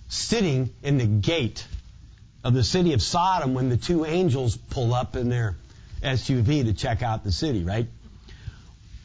sitting 0.08 0.70
in 0.82 0.98
the 0.98 1.06
gate 1.06 1.66
of 2.44 2.54
the 2.54 2.64
city 2.64 2.94
of 2.94 3.02
Sodom 3.02 3.54
when 3.54 3.70
the 3.70 3.78
two 3.78 4.06
angels 4.06 4.56
pull 4.56 4.94
up 4.94 5.16
in 5.16 5.30
their 5.30 5.58
SUV 6.02 6.66
to 6.66 6.74
check 6.74 7.04
out 7.04 7.24
the 7.24 7.32
city, 7.32 7.64
right? 7.64 7.88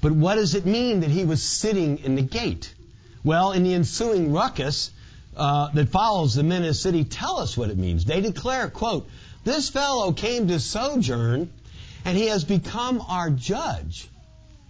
But 0.01 0.13
what 0.13 0.37
does 0.37 0.55
it 0.55 0.65
mean 0.65 1.01
that 1.01 1.11
he 1.11 1.25
was 1.25 1.43
sitting 1.43 1.99
in 1.99 2.15
the 2.15 2.23
gate? 2.23 2.73
Well, 3.25 3.53
in 3.53 3.65
the 3.65 3.75
ensuing 3.75 4.33
ruckus 4.33 4.91
uh, 5.37 5.71
that 5.71 5.89
follows, 5.89 6.35
the 6.35 6.43
men 6.43 6.63
of 6.63 6.69
the 6.69 6.75
city 6.75 7.05
tell 7.05 7.39
us 7.39 7.57
what 7.57 7.71
it 7.71 7.79
means. 7.79 8.05
They 8.05 8.21
declare, 8.21 8.69
quote, 8.69 9.09
this 9.43 9.69
fellow 9.71 10.13
came 10.13 10.49
to 10.49 10.61
sojourn 10.61 11.51
and 12.05 12.17
he 12.17 12.27
has 12.27 12.45
become 12.45 13.01
our 13.09 13.31
judge. 13.31 14.09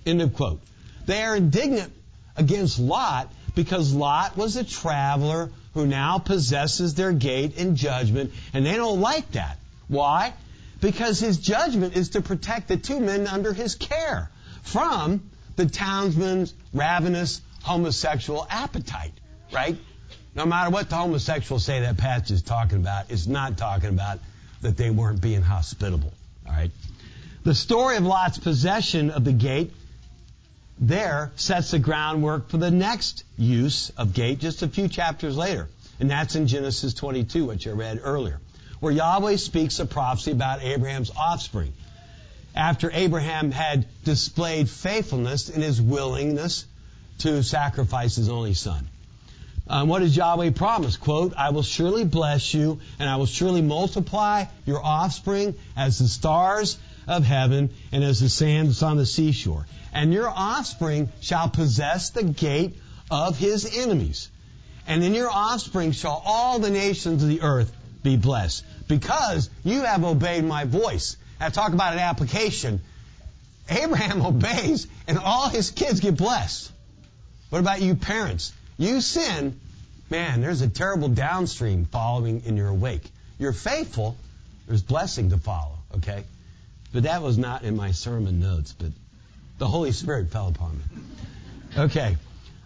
End 0.07 0.23
of 0.23 0.35
quote. 0.35 0.61
They 1.07 1.23
are 1.23 1.37
indignant 1.37 1.93
against 2.37 2.79
Lot 2.79 3.33
because 3.55 3.93
Lot 3.93 4.37
was 4.37 4.57
a 4.57 4.65
traveler 4.65 5.51
who 5.75 5.87
now 5.87 6.19
possesses 6.19 6.95
their 6.95 7.13
gate 7.13 7.57
in 7.57 7.77
judgment, 7.77 8.33
and 8.53 8.65
they 8.65 8.77
don't 8.77 9.01
like 9.01 9.33
that. 9.33 9.59
Why? 9.89 10.33
Because 10.81 11.19
his 11.19 11.39
judgment 11.39 11.97
is 11.97 12.11
to 12.11 12.21
protect 12.21 12.69
the 12.69 12.77
two 12.77 13.01
men 13.01 13.27
under 13.27 13.53
his 13.53 13.75
care 13.75 14.31
from 14.63 15.31
the 15.57 15.67
townsman's 15.67 16.55
ravenous 16.73 17.41
homosexual 17.63 18.47
appetite, 18.49 19.13
right? 19.53 19.77
No 20.35 20.47
matter 20.47 20.71
what 20.71 20.91
the 20.91 20.97
homosexuals 20.97 21.65
say 21.65 21.81
that 21.81 21.97
passage 21.97 22.33
is 22.33 22.43
talking 22.43 22.79
about, 22.79 23.11
it's 23.11 23.27
not 23.27 23.57
talking 23.57 23.91
about 23.91 24.19
that 24.63 24.77
they 24.77 24.91
weren't 24.91 25.21
being 25.21 25.43
hospitable, 25.43 26.13
all 26.47 26.53
right? 26.53 26.71
The 27.45 27.55
story 27.55 27.99
of 27.99 28.05
Lot's 28.05 28.39
possession 28.39 29.11
of 29.11 29.25
the 29.25 29.33
gate 29.33 29.71
there 30.79 31.31
sets 31.37 31.73
the 31.73 31.79
groundwork 31.79 32.49
for 32.49 32.57
the 32.57 32.71
next 32.71 33.23
use 33.37 33.91
of 33.99 34.15
gate 34.15 34.39
just 34.39 34.63
a 34.63 34.69
few 34.69 34.89
chapters 34.89 35.37
later. 35.37 35.69
And 36.01 36.11
that's 36.11 36.37
in 36.37 36.47
Genesis 36.47 36.95
22, 36.95 37.45
which 37.45 37.69
I 37.69 37.73
read 37.73 38.01
earlier, 38.03 38.41
where 38.81 38.93
Yahweh 38.93 39.37
speaks 39.37 39.79
a 39.79 39.85
prophecy 39.85 40.31
about 40.31 40.63
Abraham's 40.63 41.11
offspring. 41.15 41.75
After 42.55 42.91
Abraham 42.91 43.51
had 43.51 43.87
displayed 44.05 44.71
faithfulness 44.71 45.51
in 45.51 45.61
his 45.61 45.83
willingness 45.83 46.65
to 47.19 47.43
sacrifice 47.43 48.17
his 48.17 48.31
only 48.31 48.55
son. 48.55 48.89
Um, 49.69 49.89
what 49.89 49.99
does 49.99 50.17
Yahweh 50.17 50.51
promise? 50.51 50.97
Quote, 50.97 51.35
I 51.37 51.51
will 51.51 51.63
surely 51.63 52.05
bless 52.05 52.55
you, 52.55 52.81
and 52.99 53.09
I 53.09 53.17
will 53.17 53.27
surely 53.27 53.61
multiply 53.61 54.47
your 54.65 54.83
offspring 54.83 55.55
as 55.77 55.99
the 55.99 56.09
stars 56.09 56.79
of 57.07 57.25
heaven 57.25 57.71
and 57.93 58.05
as 58.05 58.21
the 58.21 58.29
sands 58.29 58.83
on 58.83 58.97
the 58.97 59.07
seashore 59.07 59.67
and 59.95 60.13
your 60.13 60.29
offspring 60.29 61.09
shall 61.21 61.49
possess 61.49 62.11
the 62.11 62.25
gate 62.25 62.77
of 63.11 63.39
his 63.39 63.79
enemies. 63.79 64.29
And 64.87 65.03
in 65.03 65.15
your 65.15 65.31
offspring 65.31 65.93
shall 65.93 66.21
all 66.27 66.59
the 66.59 66.71
nations 66.71 67.23
of 67.23 67.29
the 67.29 67.41
earth 67.43 67.75
be 68.03 68.17
blessed, 68.17 68.65
because 68.87 69.49
you 69.65 69.83
have 69.83 70.05
obeyed 70.05 70.45
my 70.45 70.65
voice. 70.65 71.17
Now 71.41 71.49
talk 71.49 71.73
about 71.73 71.95
an 71.95 72.01
application. 72.01 72.83
Abraham 73.71 74.21
obeys, 74.27 74.87
and 75.07 75.19
all 75.19 75.49
his 75.49 75.71
kids 75.71 76.01
get 76.01 76.17
blessed. 76.17 76.71
What 77.49 77.61
about 77.61 77.81
you 77.81 77.95
parents? 77.95 78.53
You 78.77 79.01
sin, 79.01 79.59
man, 80.11 80.41
there's 80.41 80.61
a 80.61 80.69
terrible 80.69 81.09
downstream 81.09 81.87
following 81.87 82.43
in 82.45 82.57
your 82.57 82.75
wake. 82.75 83.09
You're 83.39 83.53
faithful, 83.53 84.17
There's 84.67 84.83
blessing 84.83 85.31
to 85.31 85.39
follow, 85.39 85.79
okay? 85.97 86.25
But 86.95 87.03
that 87.03 87.23
was 87.23 87.37
not 87.37 87.65
in 87.65 87.77
my 87.77 87.91
sermon 87.91 88.39
notes, 88.39 88.73
but 88.79 88.93
the 89.59 89.67
Holy 89.67 89.91
Spirit 89.91 90.31
fell 90.31 90.47
upon 90.47 90.79
me. 90.79 90.85
Okay. 91.77 92.17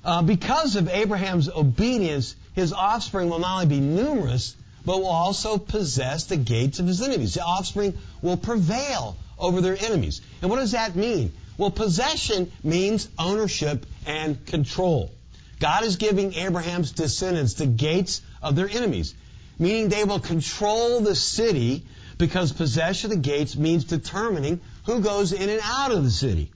Uh, 0.04 0.20
because 0.20 0.76
of 0.76 0.86
Abraham's 0.90 1.48
obedience, 1.48 2.36
his 2.52 2.74
offspring 2.74 3.30
will 3.30 3.38
not 3.38 3.54
only 3.54 3.66
be 3.66 3.80
numerous, 3.80 4.54
but 4.84 4.98
will 4.98 5.06
also 5.06 5.56
possess 5.56 6.26
the 6.26 6.36
gates 6.36 6.78
of 6.78 6.86
his 6.86 7.00
enemies. 7.00 7.34
The 7.34 7.42
offspring 7.42 7.96
will 8.20 8.36
prevail 8.36 9.16
over 9.38 9.62
their 9.62 9.82
enemies. 9.82 10.20
And 10.42 10.50
what 10.50 10.58
does 10.58 10.72
that 10.72 10.94
mean? 10.94 11.32
Well, 11.56 11.70
possession 11.70 12.52
means 12.62 13.08
ownership 13.18 13.86
and 14.06 14.44
control. 14.44 15.10
God 15.58 15.84
is 15.84 15.96
giving 15.96 16.34
Abraham's 16.34 16.92
descendants 16.92 17.54
the 17.54 17.66
gates 17.66 18.20
of 18.42 18.56
their 18.56 18.68
enemies, 18.68 19.14
meaning 19.58 19.88
they 19.88 20.04
will 20.04 20.20
control 20.20 21.00
the 21.00 21.14
city 21.14 21.84
because 22.18 22.52
possession 22.52 23.10
of 23.10 23.16
the 23.16 23.22
gates 23.22 23.56
means 23.56 23.84
determining 23.84 24.60
who 24.84 25.00
goes 25.00 25.32
in 25.32 25.48
and 25.48 25.60
out 25.62 25.92
of 25.92 26.04
the 26.04 26.10
city. 26.10 26.50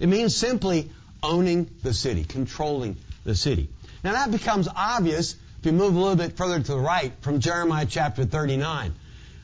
It 0.00 0.08
means 0.08 0.34
simply 0.34 0.90
owning 1.22 1.70
the 1.82 1.94
city, 1.94 2.24
controlling 2.24 2.96
the 3.24 3.34
city. 3.34 3.68
Now 4.02 4.12
that 4.12 4.30
becomes 4.30 4.68
obvious 4.74 5.36
if 5.60 5.66
you 5.66 5.72
move 5.72 5.96
a 5.96 5.98
little 5.98 6.16
bit 6.16 6.36
further 6.36 6.60
to 6.60 6.72
the 6.72 6.78
right 6.78 7.12
from 7.20 7.40
Jeremiah 7.40 7.86
chapter 7.88 8.24
39, 8.24 8.94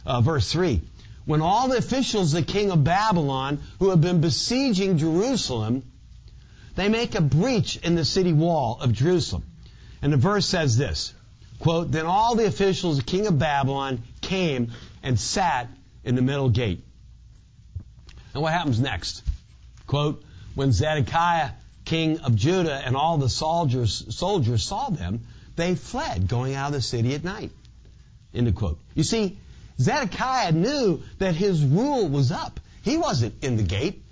uh, 0.06 0.21
verse 0.21 0.50
3. 0.50 0.80
When 1.25 1.40
all 1.40 1.68
the 1.68 1.76
officials 1.76 2.35
of 2.35 2.44
the 2.44 2.52
king 2.52 2.71
of 2.71 2.82
Babylon 2.82 3.61
who 3.78 3.90
have 3.90 4.00
been 4.00 4.21
besieging 4.21 4.99
Jerusalem, 4.99 5.85
they 6.75 6.88
make 6.88 7.14
a 7.14 7.21
breach 7.21 7.76
in 7.76 7.94
the 7.94 8.04
city 8.04 8.32
wall 8.32 8.78
of 8.80 8.92
Jerusalem. 8.92 9.44
And 10.00 10.12
the 10.12 10.16
verse 10.16 10.47
says 10.47 10.76
this, 10.76 11.12
quote, 11.61 11.92
Then 11.92 12.06
all 12.06 12.35
the 12.35 12.47
officials 12.47 12.99
of 12.99 13.06
the 13.06 13.11
king 13.11 13.26
of 13.26 13.38
Babylon 13.38 14.02
came 14.21 14.73
and 15.02 15.18
sat 15.18 15.68
in 16.04 16.14
the 16.14 16.23
middle 16.23 16.49
gate. 16.49 16.85
And 18.35 18.42
what 18.42 18.52
happens 18.52 18.80
next? 18.80 19.23
Quote, 19.87 20.23
when 20.54 20.73
Zedekiah, 20.73 21.50
king 21.85 22.21
of 22.21 22.35
Judah, 22.37 22.80
and 22.85 22.97
all 22.97 23.18
the 23.18 23.28
soldiers, 23.28 24.16
soldiers 24.16 24.64
saw 24.64 24.90
them, 24.90 25.21
they 25.56 25.75
fled, 25.75 26.28
going 26.28 26.54
out 26.54 26.68
of 26.68 26.73
the 26.75 26.82
city 26.82 27.14
at 27.14 27.25
night. 27.25 27.50
End 28.35 28.49
of 28.49 28.54
quote. 28.54 28.78
You 28.94 29.02
see, 29.02 29.38
Zedekiah 29.78 30.52
knew 30.52 31.02
that 31.18 31.35
his 31.35 31.62
rule 31.64 32.09
was 32.09 32.32
up. 32.32 32.61
He 32.82 32.97
wasn't 32.97 33.42
in 33.44 33.56
the 33.56 33.62
gate. 33.62 34.02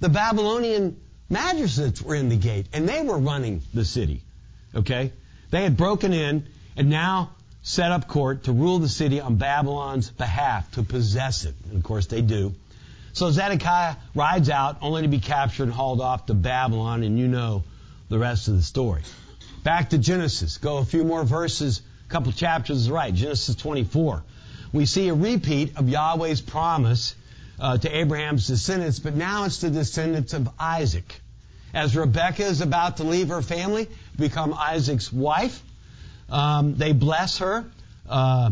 The 0.00 0.08
Babylonian 0.08 1.00
magistrates 1.28 2.00
were 2.00 2.14
in 2.14 2.28
the 2.28 2.36
gate, 2.36 2.66
and 2.72 2.88
they 2.88 3.02
were 3.02 3.18
running 3.18 3.62
the 3.72 3.84
city. 3.84 4.22
Okay? 4.74 5.12
They 5.50 5.62
had 5.62 5.76
broken 5.76 6.12
in 6.12 6.46
and 6.76 6.90
now 6.90 7.30
set 7.64 7.90
up 7.90 8.06
court 8.06 8.44
to 8.44 8.52
rule 8.52 8.78
the 8.78 8.88
city 8.88 9.20
on 9.20 9.36
Babylon's 9.36 10.10
behalf, 10.10 10.70
to 10.72 10.82
possess 10.82 11.46
it. 11.46 11.54
And 11.68 11.78
of 11.78 11.82
course 11.82 12.06
they 12.06 12.20
do. 12.20 12.54
So 13.14 13.30
Zedekiah 13.30 13.96
rides 14.14 14.50
out 14.50 14.78
only 14.82 15.02
to 15.02 15.08
be 15.08 15.18
captured 15.18 15.64
and 15.64 15.72
hauled 15.72 16.00
off 16.00 16.26
to 16.26 16.34
Babylon, 16.34 17.02
and 17.02 17.18
you 17.18 17.26
know 17.26 17.64
the 18.10 18.18
rest 18.18 18.48
of 18.48 18.56
the 18.56 18.62
story. 18.62 19.02
Back 19.62 19.90
to 19.90 19.98
Genesis. 19.98 20.58
Go 20.58 20.76
a 20.76 20.84
few 20.84 21.04
more 21.04 21.24
verses, 21.24 21.80
a 22.06 22.12
couple 22.12 22.32
chapters 22.32 22.90
right. 22.90 23.14
Genesis 23.14 23.56
24. 23.56 24.22
We 24.74 24.84
see 24.84 25.08
a 25.08 25.14
repeat 25.14 25.78
of 25.78 25.88
Yahweh's 25.88 26.42
promise 26.42 27.14
uh, 27.58 27.78
to 27.78 27.96
Abraham's 27.96 28.46
descendants, 28.46 28.98
but 28.98 29.14
now 29.14 29.44
it's 29.44 29.62
the 29.62 29.70
descendants 29.70 30.34
of 30.34 30.50
Isaac. 30.58 31.20
As 31.72 31.96
Rebekah 31.96 32.44
is 32.44 32.60
about 32.60 32.98
to 32.98 33.04
leave 33.04 33.28
her 33.28 33.40
family, 33.40 33.88
become 34.18 34.52
Isaac's 34.52 35.10
wife, 35.10 35.62
um, 36.30 36.76
they 36.76 36.92
bless 36.92 37.38
her. 37.38 37.64
Uh, 38.08 38.50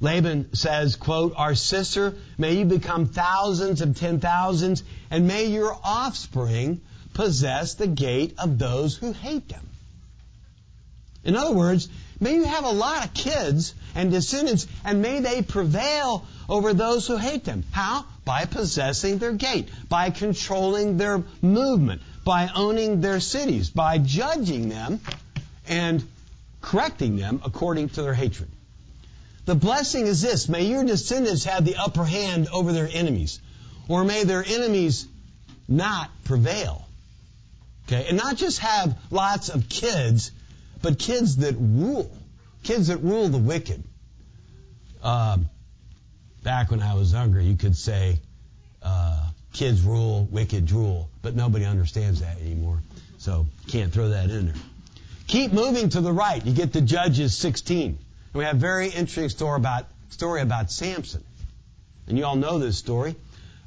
Laban 0.00 0.54
says, 0.54 0.96
quote, 0.96 1.34
Our 1.36 1.54
sister, 1.54 2.14
may 2.36 2.58
you 2.58 2.64
become 2.64 3.06
thousands 3.06 3.80
of 3.80 3.98
ten 3.98 4.20
thousands, 4.20 4.82
and 5.10 5.26
may 5.26 5.46
your 5.46 5.76
offspring 5.82 6.80
possess 7.14 7.74
the 7.74 7.86
gate 7.86 8.34
of 8.38 8.58
those 8.58 8.94
who 8.94 9.12
hate 9.12 9.48
them. 9.48 9.66
In 11.24 11.34
other 11.34 11.52
words, 11.52 11.88
may 12.20 12.34
you 12.34 12.44
have 12.44 12.64
a 12.64 12.70
lot 12.70 13.04
of 13.04 13.14
kids 13.14 13.74
and 13.94 14.10
descendants, 14.10 14.66
and 14.84 15.00
may 15.00 15.20
they 15.20 15.42
prevail 15.42 16.24
over 16.48 16.74
those 16.74 17.06
who 17.06 17.16
hate 17.16 17.44
them. 17.44 17.64
How? 17.72 18.04
By 18.24 18.44
possessing 18.44 19.18
their 19.18 19.32
gate, 19.32 19.68
by 19.88 20.10
controlling 20.10 20.98
their 20.98 21.24
movement, 21.40 22.02
by 22.24 22.50
owning 22.54 23.00
their 23.00 23.20
cities, 23.20 23.70
by 23.70 23.98
judging 23.98 24.68
them 24.68 25.00
and 25.66 26.06
correcting 26.66 27.16
them 27.16 27.40
according 27.44 27.88
to 27.88 28.02
their 28.02 28.12
hatred. 28.12 28.50
The 29.44 29.54
blessing 29.54 30.06
is 30.06 30.20
this 30.20 30.48
may 30.48 30.66
your 30.66 30.84
descendants 30.84 31.44
have 31.44 31.64
the 31.64 31.76
upper 31.76 32.04
hand 32.04 32.48
over 32.52 32.72
their 32.72 32.88
enemies, 32.92 33.40
or 33.88 34.04
may 34.04 34.24
their 34.24 34.44
enemies 34.44 35.06
not 35.68 36.10
prevail. 36.24 36.84
Okay? 37.86 38.06
And 38.08 38.16
not 38.18 38.36
just 38.36 38.58
have 38.58 38.98
lots 39.12 39.48
of 39.48 39.68
kids, 39.68 40.32
but 40.82 40.98
kids 40.98 41.36
that 41.36 41.54
rule. 41.56 42.10
Kids 42.64 42.88
that 42.88 42.98
rule 42.98 43.28
the 43.28 43.38
wicked. 43.38 43.84
Uh, 45.04 45.38
back 46.42 46.72
when 46.72 46.82
I 46.82 46.94
was 46.94 47.12
younger, 47.12 47.40
you 47.40 47.54
could 47.54 47.76
say, 47.76 48.18
uh, 48.82 49.30
kids 49.52 49.82
rule, 49.82 50.26
wicked 50.32 50.66
drool, 50.66 51.10
but 51.22 51.36
nobody 51.36 51.64
understands 51.64 52.22
that 52.22 52.40
anymore. 52.40 52.80
So 53.18 53.46
can't 53.68 53.92
throw 53.92 54.08
that 54.08 54.30
in 54.30 54.46
there. 54.46 54.56
Keep 55.26 55.52
moving 55.52 55.88
to 55.88 56.00
the 56.00 56.12
right. 56.12 56.44
You 56.44 56.52
get 56.52 56.74
to 56.74 56.80
Judges 56.80 57.36
16. 57.36 57.86
And 57.86 57.98
We 58.32 58.44
have 58.44 58.56
a 58.56 58.58
very 58.58 58.86
interesting 58.86 59.28
story 59.28 59.56
about, 59.56 59.86
story 60.10 60.40
about 60.40 60.70
Samson. 60.70 61.24
And 62.06 62.16
you 62.16 62.24
all 62.24 62.36
know 62.36 62.58
this 62.58 62.78
story. 62.78 63.16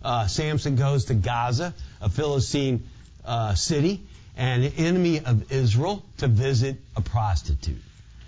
Uh, 0.01 0.27
Samson 0.27 0.77
goes 0.77 1.05
to 1.05 1.13
Gaza, 1.15 1.73
a 1.99 2.09
Philistine 2.09 2.87
uh, 3.25 3.55
city, 3.55 4.01
and 4.37 4.63
an 4.63 4.71
enemy 4.77 5.19
of 5.19 5.51
Israel, 5.51 6.05
to 6.19 6.29
visit 6.29 6.77
a 6.95 7.01
prostitute. 7.01 7.81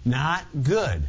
Not 0.03 0.43
good. 0.61 1.01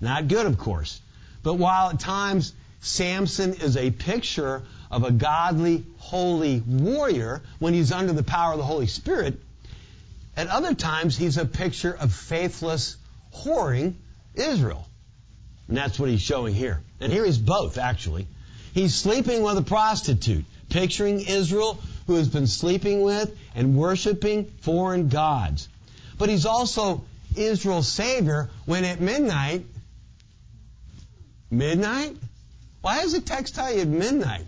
Not 0.00 0.28
good, 0.28 0.46
of 0.46 0.56
course. 0.56 0.98
But 1.42 1.54
while 1.54 1.90
at 1.90 2.00
times 2.00 2.54
Samson 2.80 3.54
is 3.54 3.76
a 3.76 3.90
picture 3.90 4.62
of 4.90 5.04
a 5.04 5.10
godly, 5.10 5.84
holy 5.98 6.60
warrior 6.66 7.42
when 7.58 7.74
he's 7.74 7.92
under 7.92 8.14
the 8.14 8.22
power 8.22 8.52
of 8.52 8.58
the 8.58 8.64
Holy 8.64 8.86
Spirit, 8.86 9.38
at 10.36 10.48
other 10.48 10.74
times 10.74 11.16
he's 11.16 11.36
a 11.36 11.44
picture 11.44 11.92
of 11.92 12.12
faithless, 12.12 12.96
whoring 13.34 13.94
Israel. 14.34 14.86
And 15.68 15.76
that's 15.76 15.98
what 15.98 16.08
he's 16.08 16.22
showing 16.22 16.54
here. 16.54 16.82
And 17.00 17.12
here 17.12 17.24
he's 17.24 17.38
both, 17.38 17.78
actually. 17.78 18.26
He's 18.74 18.94
sleeping 18.94 19.42
with 19.42 19.58
a 19.58 19.62
prostitute, 19.62 20.44
picturing 20.70 21.20
Israel 21.20 21.78
who 22.06 22.14
has 22.16 22.28
been 22.28 22.46
sleeping 22.46 23.02
with 23.02 23.36
and 23.54 23.76
worshiping 23.76 24.46
foreign 24.62 25.08
gods. 25.08 25.68
But 26.18 26.28
he's 26.28 26.46
also 26.46 27.04
Israel's 27.36 27.88
Savior 27.88 28.50
when 28.64 28.84
at 28.84 29.00
midnight, 29.00 29.64
midnight? 31.50 32.16
Why 32.80 33.02
does 33.02 33.12
the 33.12 33.20
text 33.20 33.54
tell 33.54 33.72
you 33.72 33.82
at 33.82 33.88
midnight? 33.88 34.44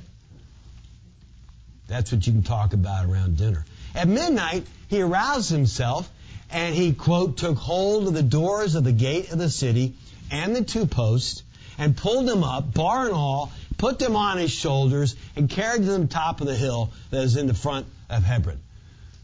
That's 1.87 2.11
what 2.13 2.27
you 2.27 2.33
can 2.33 2.43
talk 2.43 2.73
about 2.73 3.07
around 3.07 3.37
dinner. 3.37 3.65
At 3.95 4.09
midnight, 4.09 4.67
he 4.89 5.01
aroused 5.03 5.51
himself 5.51 6.11
and 6.51 6.75
he, 6.75 6.93
quote, 6.93 7.37
took 7.37 7.57
hold 7.57 8.09
of 8.09 8.15
the 8.15 8.23
doors 8.23 8.75
of 8.75 8.85
the 8.85 8.93
gate 8.93 9.33
of 9.33 9.39
the 9.39 9.51
city 9.51 9.95
and 10.31 10.55
the 10.55 10.63
two 10.63 10.87
posts 10.87 11.43
and 11.79 11.97
pulled 11.97 12.27
them 12.27 12.45
up, 12.45 12.73
bar 12.73 13.07
and 13.07 13.15
all, 13.15 13.53
put 13.79 13.99
them 13.99 14.17
on 14.17 14.39
his 14.39 14.51
shoulders 14.51 15.17
and 15.37 15.49
carried 15.49 15.83
them 15.83 16.03
to 16.03 16.07
the 16.07 16.15
top 16.15 16.41
of 16.41 16.47
the 16.47 16.55
hill 16.55 16.93
that 17.11 17.23
is 17.23 17.37
in 17.37 17.47
the 17.47 17.55
front 17.55 17.87
of 18.09 18.23
Hebron. 18.23 18.61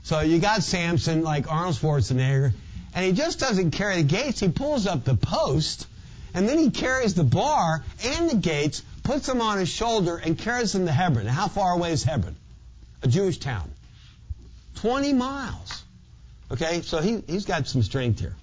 So 0.02 0.20
you 0.20 0.38
got 0.38 0.62
Samson 0.62 1.22
like 1.22 1.50
Arnold 1.50 1.76
Schwarzenegger, 1.76 2.52
and 2.94 3.04
he 3.04 3.12
just 3.12 3.38
doesn't 3.38 3.72
carry 3.72 3.96
the 3.96 4.08
gates. 4.08 4.40
He 4.40 4.48
pulls 4.48 4.86
up 4.86 5.04
the 5.04 5.14
post, 5.14 5.86
and 6.34 6.48
then 6.48 6.58
he 6.58 6.70
carries 6.70 7.14
the 7.14 7.24
bar 7.24 7.84
and 8.04 8.30
the 8.30 8.36
gates, 8.36 8.82
puts 9.02 9.26
them 9.26 9.40
on 9.40 9.58
his 9.58 9.68
shoulder, 9.68 10.16
and 10.16 10.36
carries 10.36 10.72
them 10.72 10.86
to 10.86 10.92
Hebron. 10.92 11.26
Now, 11.26 11.32
how 11.32 11.48
far 11.48 11.72
away 11.72 11.92
is 11.92 12.02
Hebron? 12.02 12.34
A 13.02 13.08
Jewish 13.08 13.38
town. 13.38 13.70
20 14.76 15.12
miles. 15.12 15.84
Okay, 16.50 16.82
so 16.82 17.00
he, 17.00 17.22
he's 17.26 17.44
got 17.44 17.68
some 17.68 17.82
strength 17.82 18.20
here. 18.20 18.34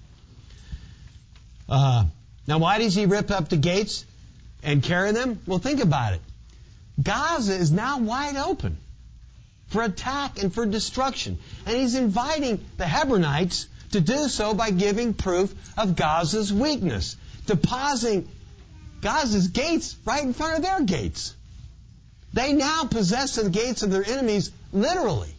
Uh, 1.68 2.04
now, 2.46 2.58
why 2.58 2.78
does 2.78 2.94
he 2.94 3.06
rip 3.06 3.30
up 3.30 3.48
the 3.48 3.56
gates 3.56 4.06
and 4.62 4.82
carry 4.82 5.12
them? 5.12 5.40
Well, 5.46 5.58
think 5.58 5.82
about 5.82 6.14
it. 6.14 6.20
Gaza 7.02 7.54
is 7.54 7.70
now 7.70 7.98
wide 7.98 8.36
open 8.36 8.78
for 9.68 9.82
attack 9.82 10.42
and 10.42 10.52
for 10.52 10.66
destruction. 10.66 11.38
And 11.66 11.76
he's 11.76 11.94
inviting 11.94 12.64
the 12.78 12.84
Hebronites 12.84 13.66
to 13.92 14.00
do 14.00 14.28
so 14.28 14.54
by 14.54 14.70
giving 14.70 15.14
proof 15.14 15.54
of 15.76 15.94
Gaza's 15.94 16.52
weakness, 16.52 17.16
depositing 17.46 18.28
Gaza's 19.00 19.48
gates 19.48 19.96
right 20.04 20.22
in 20.22 20.32
front 20.32 20.56
of 20.56 20.62
their 20.62 20.82
gates. 20.82 21.34
They 22.32 22.52
now 22.52 22.84
possess 22.84 23.36
the 23.36 23.48
gates 23.48 23.82
of 23.82 23.90
their 23.90 24.04
enemies 24.04 24.50
literally. 24.72 25.32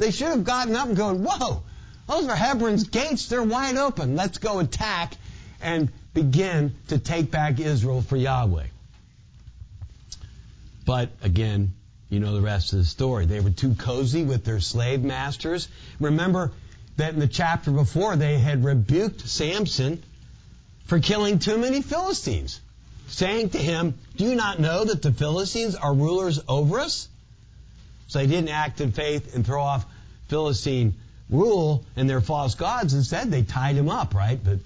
They 0.00 0.12
should 0.12 0.28
have 0.28 0.44
gotten 0.44 0.74
up 0.74 0.88
and 0.88 0.96
gone, 0.96 1.22
whoa, 1.22 1.62
those 2.08 2.26
are 2.26 2.34
Hebron's 2.34 2.84
gates. 2.84 3.26
They're 3.26 3.42
wide 3.42 3.76
open. 3.76 4.16
Let's 4.16 4.38
go 4.38 4.58
attack 4.58 5.14
and 5.60 5.90
begin 6.14 6.74
to 6.88 6.98
take 6.98 7.30
back 7.30 7.60
Israel 7.60 8.00
for 8.00 8.16
Yahweh. 8.16 8.64
But 10.86 11.10
again, 11.22 11.74
you 12.08 12.18
know 12.18 12.32
the 12.32 12.40
rest 12.40 12.72
of 12.72 12.78
the 12.78 12.86
story. 12.86 13.26
They 13.26 13.40
were 13.40 13.50
too 13.50 13.74
cozy 13.74 14.24
with 14.24 14.42
their 14.42 14.58
slave 14.58 15.02
masters. 15.02 15.68
Remember 16.00 16.50
that 16.96 17.12
in 17.12 17.20
the 17.20 17.28
chapter 17.28 17.70
before, 17.70 18.16
they 18.16 18.38
had 18.38 18.64
rebuked 18.64 19.28
Samson 19.28 20.02
for 20.86 20.98
killing 20.98 21.40
too 21.40 21.58
many 21.58 21.82
Philistines, 21.82 22.58
saying 23.08 23.50
to 23.50 23.58
him, 23.58 23.98
Do 24.16 24.24
you 24.24 24.34
not 24.34 24.60
know 24.60 24.82
that 24.82 25.02
the 25.02 25.12
Philistines 25.12 25.74
are 25.74 25.92
rulers 25.92 26.40
over 26.48 26.80
us? 26.80 27.06
So 28.08 28.18
they 28.18 28.26
didn't 28.26 28.48
act 28.48 28.80
in 28.80 28.90
faith 28.90 29.36
and 29.36 29.46
throw 29.46 29.62
off 29.62 29.86
Philistine 30.30 30.94
rule 31.28 31.84
and 31.96 32.08
their 32.08 32.20
false 32.20 32.54
gods. 32.54 32.94
Instead, 32.94 33.30
they 33.30 33.42
tied 33.42 33.76
him 33.76 33.90
up, 33.90 34.14
right? 34.14 34.42
But 34.42 34.60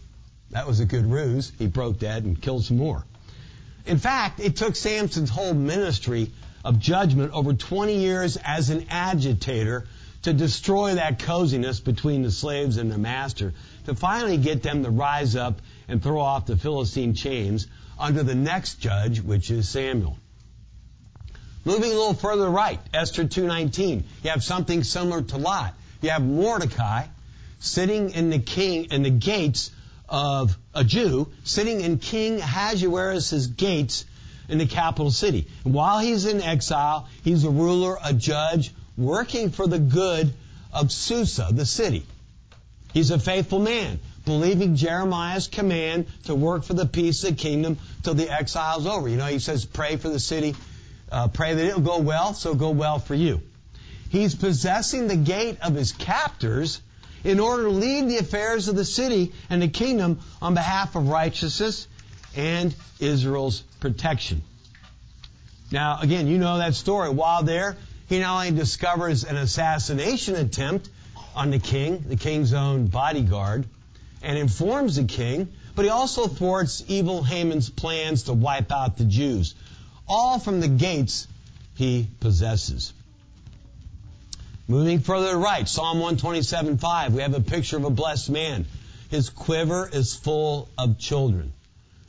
that 0.50 0.66
was 0.66 0.78
a 0.80 0.84
good 0.84 1.06
ruse. 1.06 1.50
He 1.58 1.66
broke 1.66 1.98
dead 1.98 2.24
and 2.24 2.40
killed 2.40 2.64
some 2.64 2.76
more. 2.76 3.04
In 3.86 3.98
fact, 3.98 4.40
it 4.40 4.56
took 4.56 4.76
Samson's 4.76 5.30
whole 5.30 5.54
ministry 5.54 6.30
of 6.64 6.78
judgment 6.78 7.32
over 7.32 7.52
20 7.54 7.96
years 7.96 8.38
as 8.42 8.70
an 8.70 8.86
agitator 8.90 9.86
to 10.22 10.32
destroy 10.32 10.94
that 10.94 11.18
coziness 11.18 11.80
between 11.80 12.22
the 12.22 12.30
slaves 12.30 12.78
and 12.78 12.90
the 12.90 12.96
master, 12.96 13.52
to 13.84 13.94
finally 13.94 14.38
get 14.38 14.62
them 14.62 14.82
to 14.82 14.90
rise 14.90 15.36
up 15.36 15.60
and 15.88 16.02
throw 16.02 16.20
off 16.20 16.46
the 16.46 16.56
Philistine 16.56 17.14
chains 17.14 17.66
under 17.98 18.22
the 18.22 18.34
next 18.34 18.76
judge, 18.76 19.20
which 19.20 19.50
is 19.50 19.68
Samuel. 19.68 20.16
Moving 21.64 21.92
a 21.92 21.94
little 21.94 22.14
further 22.14 22.48
right, 22.48 22.78
Esther 22.92 23.24
2:19. 23.24 24.04
You 24.22 24.30
have 24.30 24.44
something 24.44 24.84
similar 24.84 25.22
to 25.22 25.38
Lot. 25.38 25.74
You 26.02 26.10
have 26.10 26.22
Mordecai 26.22 27.06
sitting 27.58 28.10
in 28.10 28.28
the 28.28 28.38
king 28.38 28.88
in 28.90 29.02
the 29.02 29.10
gates 29.10 29.70
of 30.08 30.58
a 30.74 30.84
Jew, 30.84 31.28
sitting 31.44 31.80
in 31.80 31.98
King 31.98 32.40
Ahasuerus' 32.40 33.46
gates 33.46 34.04
in 34.48 34.58
the 34.58 34.66
capital 34.66 35.10
city. 35.10 35.46
And 35.64 35.72
while 35.72 36.00
he's 36.00 36.26
in 36.26 36.42
exile, 36.42 37.08
he's 37.22 37.44
a 37.44 37.50
ruler, 37.50 37.96
a 38.04 38.12
judge, 38.12 38.74
working 38.98 39.50
for 39.50 39.66
the 39.66 39.78
good 39.78 40.34
of 40.72 40.92
Susa, 40.92 41.48
the 41.50 41.64
city. 41.64 42.04
He's 42.92 43.10
a 43.10 43.18
faithful 43.18 43.58
man, 43.58 43.98
believing 44.26 44.76
Jeremiah's 44.76 45.48
command 45.48 46.06
to 46.24 46.34
work 46.34 46.64
for 46.64 46.74
the 46.74 46.86
peace 46.86 47.24
of 47.24 47.30
the 47.30 47.36
kingdom 47.36 47.78
till 48.02 48.14
the 48.14 48.30
exile's 48.30 48.86
over. 48.86 49.08
You 49.08 49.16
know, 49.16 49.26
he 49.26 49.38
says, 49.38 49.64
pray 49.64 49.96
for 49.96 50.10
the 50.10 50.20
city, 50.20 50.54
uh, 51.14 51.28
pray 51.28 51.54
that 51.54 51.64
it'll 51.64 51.80
go 51.80 51.98
well, 51.98 52.34
so 52.34 52.54
go 52.54 52.70
well 52.70 52.98
for 52.98 53.14
you. 53.14 53.40
He's 54.08 54.34
possessing 54.34 55.06
the 55.06 55.16
gate 55.16 55.58
of 55.62 55.74
his 55.74 55.92
captors 55.92 56.80
in 57.22 57.38
order 57.38 57.64
to 57.64 57.70
lead 57.70 58.08
the 58.08 58.18
affairs 58.18 58.66
of 58.66 58.74
the 58.74 58.84
city 58.84 59.32
and 59.48 59.62
the 59.62 59.68
kingdom 59.68 60.18
on 60.42 60.54
behalf 60.54 60.96
of 60.96 61.08
righteousness 61.08 61.86
and 62.36 62.74
Israel's 62.98 63.60
protection. 63.78 64.42
Now, 65.70 66.00
again, 66.00 66.26
you 66.26 66.38
know 66.38 66.58
that 66.58 66.74
story. 66.74 67.10
While 67.10 67.44
there, 67.44 67.76
he 68.08 68.18
not 68.18 68.34
only 68.34 68.50
discovers 68.50 69.22
an 69.22 69.36
assassination 69.36 70.34
attempt 70.34 70.88
on 71.36 71.52
the 71.52 71.60
king, 71.60 72.04
the 72.08 72.16
king's 72.16 72.52
own 72.52 72.88
bodyguard, 72.88 73.66
and 74.20 74.36
informs 74.36 74.96
the 74.96 75.04
king, 75.04 75.52
but 75.76 75.84
he 75.84 75.90
also 75.90 76.26
thwarts 76.26 76.82
evil 76.88 77.22
Haman's 77.22 77.70
plans 77.70 78.24
to 78.24 78.32
wipe 78.32 78.72
out 78.72 78.96
the 78.96 79.04
Jews, 79.04 79.54
all 80.08 80.38
from 80.38 80.60
the 80.60 80.68
gates 80.68 81.26
he 81.76 82.08
possesses. 82.20 82.92
Moving 84.66 85.00
further 85.00 85.32
to 85.32 85.36
right, 85.36 85.68
Psalm 85.68 85.98
127.5, 85.98 87.10
we 87.10 87.22
have 87.22 87.34
a 87.34 87.40
picture 87.40 87.76
of 87.76 87.84
a 87.84 87.90
blessed 87.90 88.30
man. 88.30 88.64
His 89.10 89.28
quiver 89.28 89.88
is 89.92 90.14
full 90.14 90.68
of 90.78 90.98
children. 90.98 91.52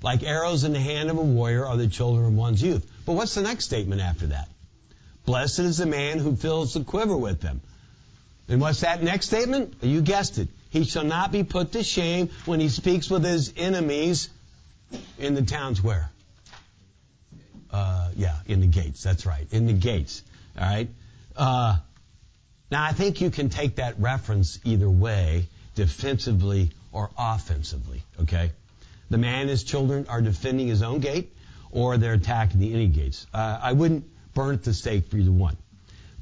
Like 0.01 0.23
arrows 0.23 0.63
in 0.63 0.73
the 0.73 0.79
hand 0.79 1.09
of 1.09 1.17
a 1.17 1.21
warrior 1.21 1.65
are 1.65 1.77
the 1.77 1.87
children 1.87 2.25
of 2.25 2.33
one's 2.33 2.61
youth. 2.61 2.89
But 3.05 3.13
what's 3.13 3.35
the 3.35 3.41
next 3.41 3.65
statement 3.65 4.01
after 4.01 4.27
that? 4.27 4.47
Blessed 5.25 5.59
is 5.59 5.77
the 5.77 5.85
man 5.85 6.19
who 6.19 6.35
fills 6.35 6.73
the 6.73 6.83
quiver 6.83 7.17
with 7.17 7.41
them. 7.41 7.61
And 8.47 8.61
what's 8.61 8.81
that 8.81 9.01
next 9.01 9.25
statement? 9.25 9.75
You 9.81 10.01
guessed 10.01 10.37
it. 10.37 10.47
He 10.69 10.83
shall 10.83 11.03
not 11.03 11.31
be 11.31 11.43
put 11.43 11.71
to 11.71 11.83
shame 11.83 12.29
when 12.45 12.59
he 12.59 12.69
speaks 12.69 13.09
with 13.09 13.23
his 13.23 13.53
enemies 13.57 14.29
in 15.17 15.33
the 15.33 15.41
towns 15.41 15.81
where? 15.81 16.11
Uh, 17.75 18.09
yeah, 18.15 18.37
in 18.45 18.61
the 18.61 18.67
gates. 18.67 19.03
That's 19.03 19.25
right. 19.25 19.45
In 19.51 19.65
the 19.67 19.73
gates. 19.73 20.23
All 20.57 20.65
right. 20.65 20.87
Uh, 21.35 21.77
now, 22.71 22.81
I 22.81 22.93
think 22.93 23.19
you 23.19 23.29
can 23.29 23.49
take 23.49 23.75
that 23.75 23.99
reference 23.99 24.59
either 24.63 24.89
way, 24.89 25.47
defensively 25.75 26.71
or 26.93 27.09
offensively. 27.17 28.01
Okay. 28.21 28.51
The 29.09 29.17
man 29.17 29.41
and 29.41 29.49
his 29.49 29.65
children 29.65 30.05
are 30.07 30.21
defending 30.21 30.69
his 30.69 30.81
own 30.83 30.99
gate, 30.99 31.33
or 31.69 31.97
they're 31.97 32.13
attacking 32.13 32.61
the 32.61 32.69
enemy 32.69 32.87
gates. 32.87 33.27
Uh, 33.33 33.59
I 33.61 33.73
wouldn't 33.73 34.05
burn 34.33 34.55
at 34.55 34.63
the 34.63 34.73
stake 34.73 35.09
for 35.09 35.17
either 35.17 35.33
one. 35.33 35.57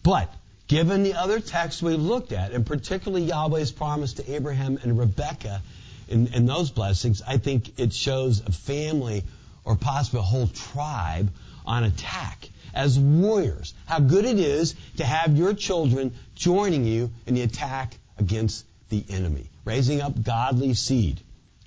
But 0.01 0.33
given 0.67 1.03
the 1.03 1.13
other 1.13 1.39
texts 1.39 1.83
we've 1.83 1.99
looked 1.99 2.31
at, 2.31 2.51
and 2.51 2.65
particularly 2.65 3.27
Yahweh's 3.27 3.71
promise 3.71 4.13
to 4.13 4.33
Abraham 4.33 4.79
and 4.81 4.97
Rebekah 4.97 5.61
in, 6.07 6.33
in 6.33 6.47
those 6.47 6.71
blessings, 6.71 7.21
I 7.21 7.37
think 7.37 7.79
it 7.79 7.93
shows 7.93 8.41
a 8.41 8.51
family 8.51 9.23
or 9.65 9.75
possibly 9.75 10.19
a 10.19 10.23
whole 10.23 10.47
tribe 10.47 11.31
on 11.65 11.83
attack 11.83 12.49
as 12.73 12.97
warriors. 12.99 13.73
How 13.85 13.99
good 13.99 14.25
it 14.25 14.39
is 14.39 14.75
to 14.97 15.05
have 15.05 15.37
your 15.37 15.53
children 15.53 16.13
joining 16.35 16.85
you 16.85 17.11
in 17.25 17.35
the 17.35 17.41
attack 17.41 17.97
against 18.17 18.65
the 18.89 19.03
enemy, 19.09 19.49
raising 19.65 20.01
up 20.01 20.21
godly 20.21 20.73
seed. 20.73 21.19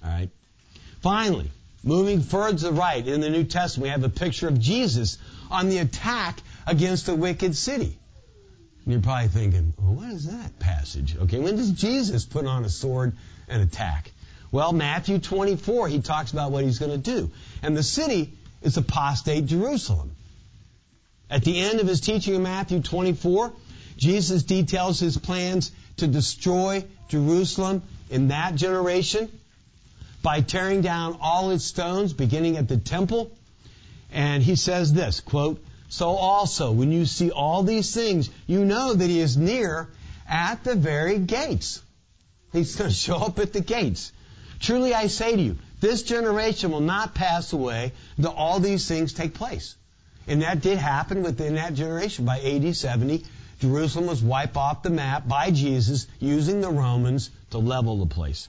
All 0.04 0.10
right. 0.10 0.30
Finally, 1.00 1.50
moving 1.82 2.20
further 2.20 2.58
to 2.58 2.64
the 2.64 2.72
right 2.72 3.06
in 3.06 3.20
the 3.20 3.30
New 3.30 3.44
Testament, 3.44 3.84
we 3.84 3.88
have 3.90 4.04
a 4.04 4.08
picture 4.08 4.48
of 4.48 4.58
Jesus 4.58 5.18
on 5.50 5.68
the 5.68 5.78
attack 5.78 6.40
against 6.66 7.08
a 7.08 7.14
wicked 7.14 7.56
city. 7.56 7.98
And 8.84 8.92
you're 8.92 9.02
probably 9.02 9.28
thinking, 9.28 9.72
well, 9.78 9.94
what 9.94 10.10
is 10.10 10.26
that 10.26 10.58
passage? 10.58 11.16
Okay, 11.16 11.38
when 11.38 11.56
does 11.56 11.70
Jesus 11.70 12.24
put 12.24 12.46
on 12.46 12.64
a 12.64 12.68
sword 12.68 13.16
and 13.48 13.62
attack? 13.62 14.12
Well, 14.56 14.72
Matthew 14.72 15.18
24, 15.18 15.88
he 15.88 16.00
talks 16.00 16.32
about 16.32 16.50
what 16.50 16.64
he's 16.64 16.78
going 16.78 16.90
to 16.90 16.96
do. 16.96 17.30
And 17.62 17.76
the 17.76 17.82
city 17.82 18.32
is 18.62 18.78
apostate 18.78 19.44
Jerusalem. 19.44 20.16
At 21.28 21.44
the 21.44 21.60
end 21.60 21.80
of 21.80 21.86
his 21.86 22.00
teaching 22.00 22.34
in 22.34 22.42
Matthew 22.42 22.80
24, 22.80 23.52
Jesus 23.98 24.44
details 24.44 24.98
his 24.98 25.18
plans 25.18 25.72
to 25.98 26.06
destroy 26.06 26.86
Jerusalem 27.08 27.82
in 28.08 28.28
that 28.28 28.54
generation 28.54 29.30
by 30.22 30.40
tearing 30.40 30.80
down 30.80 31.18
all 31.20 31.50
its 31.50 31.64
stones, 31.64 32.14
beginning 32.14 32.56
at 32.56 32.66
the 32.66 32.78
temple. 32.78 33.30
And 34.10 34.42
he 34.42 34.56
says 34.56 34.90
this, 34.90 35.20
quote, 35.20 35.62
So 35.90 36.08
also, 36.08 36.72
when 36.72 36.92
you 36.92 37.04
see 37.04 37.30
all 37.30 37.62
these 37.62 37.92
things, 37.92 38.30
you 38.46 38.64
know 38.64 38.94
that 38.94 39.06
he 39.06 39.20
is 39.20 39.36
near 39.36 39.90
at 40.26 40.64
the 40.64 40.76
very 40.76 41.18
gates. 41.18 41.82
He's 42.54 42.74
going 42.74 42.88
to 42.92 42.96
show 42.96 43.16
up 43.16 43.38
at 43.38 43.52
the 43.52 43.60
gates. 43.60 44.12
Truly 44.60 44.94
I 44.94 45.06
say 45.08 45.36
to 45.36 45.42
you, 45.42 45.58
this 45.80 46.02
generation 46.02 46.70
will 46.70 46.80
not 46.80 47.14
pass 47.14 47.52
away 47.52 47.92
until 48.16 48.32
all 48.32 48.60
these 48.60 48.88
things 48.88 49.12
take 49.12 49.34
place. 49.34 49.76
And 50.26 50.42
that 50.42 50.60
did 50.60 50.78
happen 50.78 51.22
within 51.22 51.54
that 51.54 51.74
generation. 51.74 52.24
By 52.24 52.40
AD 52.40 52.74
70, 52.74 53.24
Jerusalem 53.60 54.06
was 54.06 54.22
wiped 54.22 54.56
off 54.56 54.82
the 54.82 54.90
map 54.90 55.28
by 55.28 55.50
Jesus 55.50 56.06
using 56.18 56.60
the 56.60 56.70
Romans 56.70 57.30
to 57.50 57.58
level 57.58 57.98
the 57.98 58.06
place. 58.06 58.48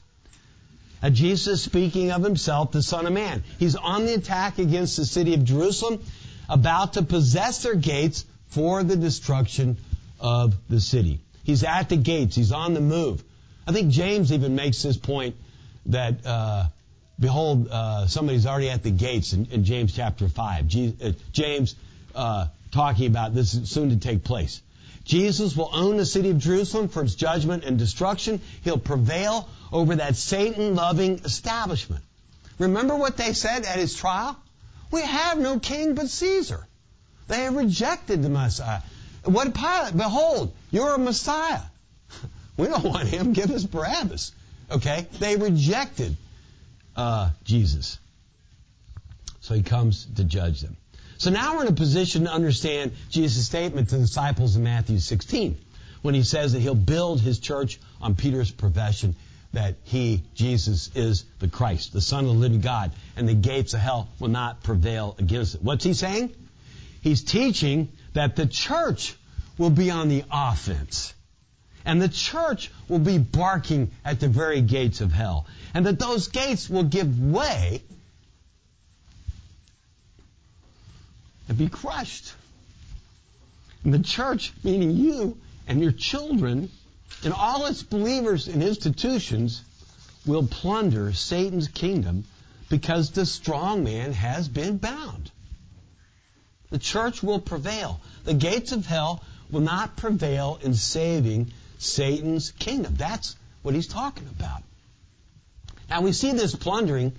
Uh, 1.01 1.11
Jesus 1.11 1.61
speaking 1.61 2.11
of 2.11 2.23
himself, 2.23 2.71
the 2.71 2.81
Son 2.81 3.05
of 3.05 3.13
Man. 3.13 3.43
He's 3.59 3.75
on 3.75 4.05
the 4.05 4.15
attack 4.15 4.57
against 4.57 4.97
the 4.97 5.05
city 5.05 5.35
of 5.35 5.43
Jerusalem, 5.43 6.01
about 6.49 6.93
to 6.93 7.03
possess 7.03 7.63
their 7.63 7.75
gates 7.75 8.25
for 8.47 8.81
the 8.83 8.95
destruction 8.95 9.77
of 10.19 10.55
the 10.69 10.79
city. 10.79 11.19
He's 11.43 11.63
at 11.63 11.89
the 11.89 11.97
gates. 11.97 12.35
He's 12.35 12.51
on 12.51 12.73
the 12.73 12.81
move. 12.81 13.23
I 13.67 13.73
think 13.73 13.91
James 13.91 14.31
even 14.31 14.55
makes 14.55 14.81
this 14.81 14.97
point 14.97 15.35
that, 15.87 16.25
uh, 16.25 16.65
behold, 17.19 17.67
uh, 17.69 18.07
somebody's 18.07 18.45
already 18.45 18.69
at 18.69 18.83
the 18.83 18.91
gates 18.91 19.33
in, 19.33 19.47
in 19.47 19.63
James 19.63 19.95
chapter 19.95 20.27
5. 20.27 20.65
Uh, 20.65 21.11
James 21.31 21.75
uh, 22.15 22.47
talking 22.71 23.07
about 23.07 23.33
this 23.33 23.53
is 23.53 23.69
soon 23.69 23.89
to 23.89 23.97
take 23.97 24.23
place. 24.23 24.61
Jesus 25.03 25.55
will 25.55 25.69
own 25.71 25.95
the 25.95 26.05
city 26.05 26.31
of 26.31 26.37
Jerusalem 26.37 26.89
for 26.89 27.01
its 27.01 27.15
judgment 27.15 27.63
and 27.63 27.79
destruction. 27.79 28.41
He'll 28.63 28.77
prevail 28.77 29.47
over 29.71 29.95
that 29.95 30.17
Satan 30.17 30.75
loving 30.75 31.19
establishment. 31.19 32.03
Remember 32.59 32.95
what 32.95 33.15
they 33.15 33.33
said 33.33 33.65
at 33.65 33.77
his 33.77 33.95
trial? 33.95 34.37
We 34.91 35.01
have 35.01 35.37
no 35.37 35.59
king 35.59 35.95
but 35.95 36.09
Caesar. 36.09 36.67
They 37.27 37.43
have 37.43 37.55
rejected 37.55 38.21
the 38.21 38.29
Messiah. 38.29 38.81
What 39.23 39.53
Pilate? 39.53 39.95
Behold, 39.95 40.53
you're 40.71 40.95
a 40.95 40.99
Messiah. 40.99 41.61
We 42.57 42.65
don't 42.65 42.83
want 42.83 43.07
him. 43.07 43.33
Give 43.33 43.51
us 43.51 43.63
Barabbas. 43.63 44.31
Okay? 44.71 45.07
They 45.19 45.35
rejected 45.35 46.15
uh, 46.95 47.31
Jesus. 47.43 47.99
So 49.41 49.53
he 49.53 49.63
comes 49.63 50.07
to 50.15 50.23
judge 50.23 50.61
them. 50.61 50.77
So 51.17 51.31
now 51.31 51.55
we're 51.55 51.63
in 51.63 51.69
a 51.69 51.73
position 51.73 52.25
to 52.25 52.31
understand 52.31 52.91
Jesus' 53.09 53.45
statement 53.45 53.89
to 53.89 53.95
the 53.95 54.01
disciples 54.01 54.55
in 54.55 54.63
Matthew 54.63 54.99
16 54.99 55.57
when 56.01 56.13
he 56.13 56.23
says 56.23 56.53
that 56.53 56.59
he'll 56.59 56.75
build 56.75 57.21
his 57.21 57.39
church 57.39 57.79
on 58.01 58.15
Peter's 58.15 58.51
profession 58.51 59.15
that 59.53 59.75
he, 59.83 60.23
Jesus, 60.35 60.91
is 60.93 61.25
the 61.39 61.47
Christ, 61.47 61.93
the 61.93 62.01
Son 62.01 62.25
of 62.25 62.31
the 62.31 62.37
living 62.37 62.61
God, 62.61 62.91
and 63.15 63.27
the 63.27 63.33
gates 63.33 63.73
of 63.73 63.79
hell 63.79 64.09
will 64.19 64.27
not 64.27 64.61
prevail 64.61 65.15
against 65.17 65.55
it. 65.55 65.63
What's 65.63 65.83
he 65.83 65.93
saying? 65.93 66.35
he's 67.07 67.23
teaching 67.23 67.89
that 68.13 68.35
the 68.35 68.45
church 68.45 69.15
will 69.57 69.69
be 69.69 69.91
on 69.91 70.09
the 70.09 70.23
offense. 70.31 71.13
And 71.87 72.01
the 72.01 72.09
church 72.09 72.69
will 72.89 72.99
be 72.99 73.17
barking 73.17 73.91
at 74.03 74.19
the 74.19 74.27
very 74.27 74.59
gates 74.59 74.99
of 74.99 75.13
hell. 75.13 75.47
And 75.73 75.85
that 75.85 75.97
those 75.97 76.27
gates 76.27 76.69
will 76.69 76.83
give 76.83 77.17
way 77.17 77.81
and 81.47 81.57
be 81.57 81.69
crushed. 81.69 82.33
And 83.85 83.93
the 83.93 84.03
church, 84.03 84.51
meaning 84.65 84.91
you 84.97 85.37
and 85.65 85.81
your 85.81 85.93
children, 85.93 86.69
and 87.23 87.33
all 87.33 87.65
its 87.67 87.83
believers 87.83 88.49
and 88.49 88.61
institutions, 88.61 89.61
will 90.25 90.45
plunder 90.45 91.13
Satan's 91.13 91.69
kingdom 91.69 92.25
because 92.67 93.11
the 93.11 93.25
strong 93.25 93.85
man 93.85 94.11
has 94.11 94.49
been 94.49 94.75
bound. 94.77 95.31
The 96.69 96.79
church 96.79 97.23
will 97.23 97.39
prevail. 97.39 98.01
The 98.25 98.33
gates 98.33 98.73
of 98.73 98.85
hell 98.85 99.23
will 99.49 99.61
not 99.61 99.95
prevail 99.95 100.59
in 100.61 100.73
saving 100.73 101.53
Satan's 101.77 102.51
kingdom. 102.51 102.95
That's 102.97 103.35
what 103.61 103.75
he's 103.75 103.87
talking 103.87 104.27
about. 104.27 104.63
Now 105.89 106.01
we 106.01 106.11
see 106.11 106.31
this 106.31 106.55
plundering 106.55 107.13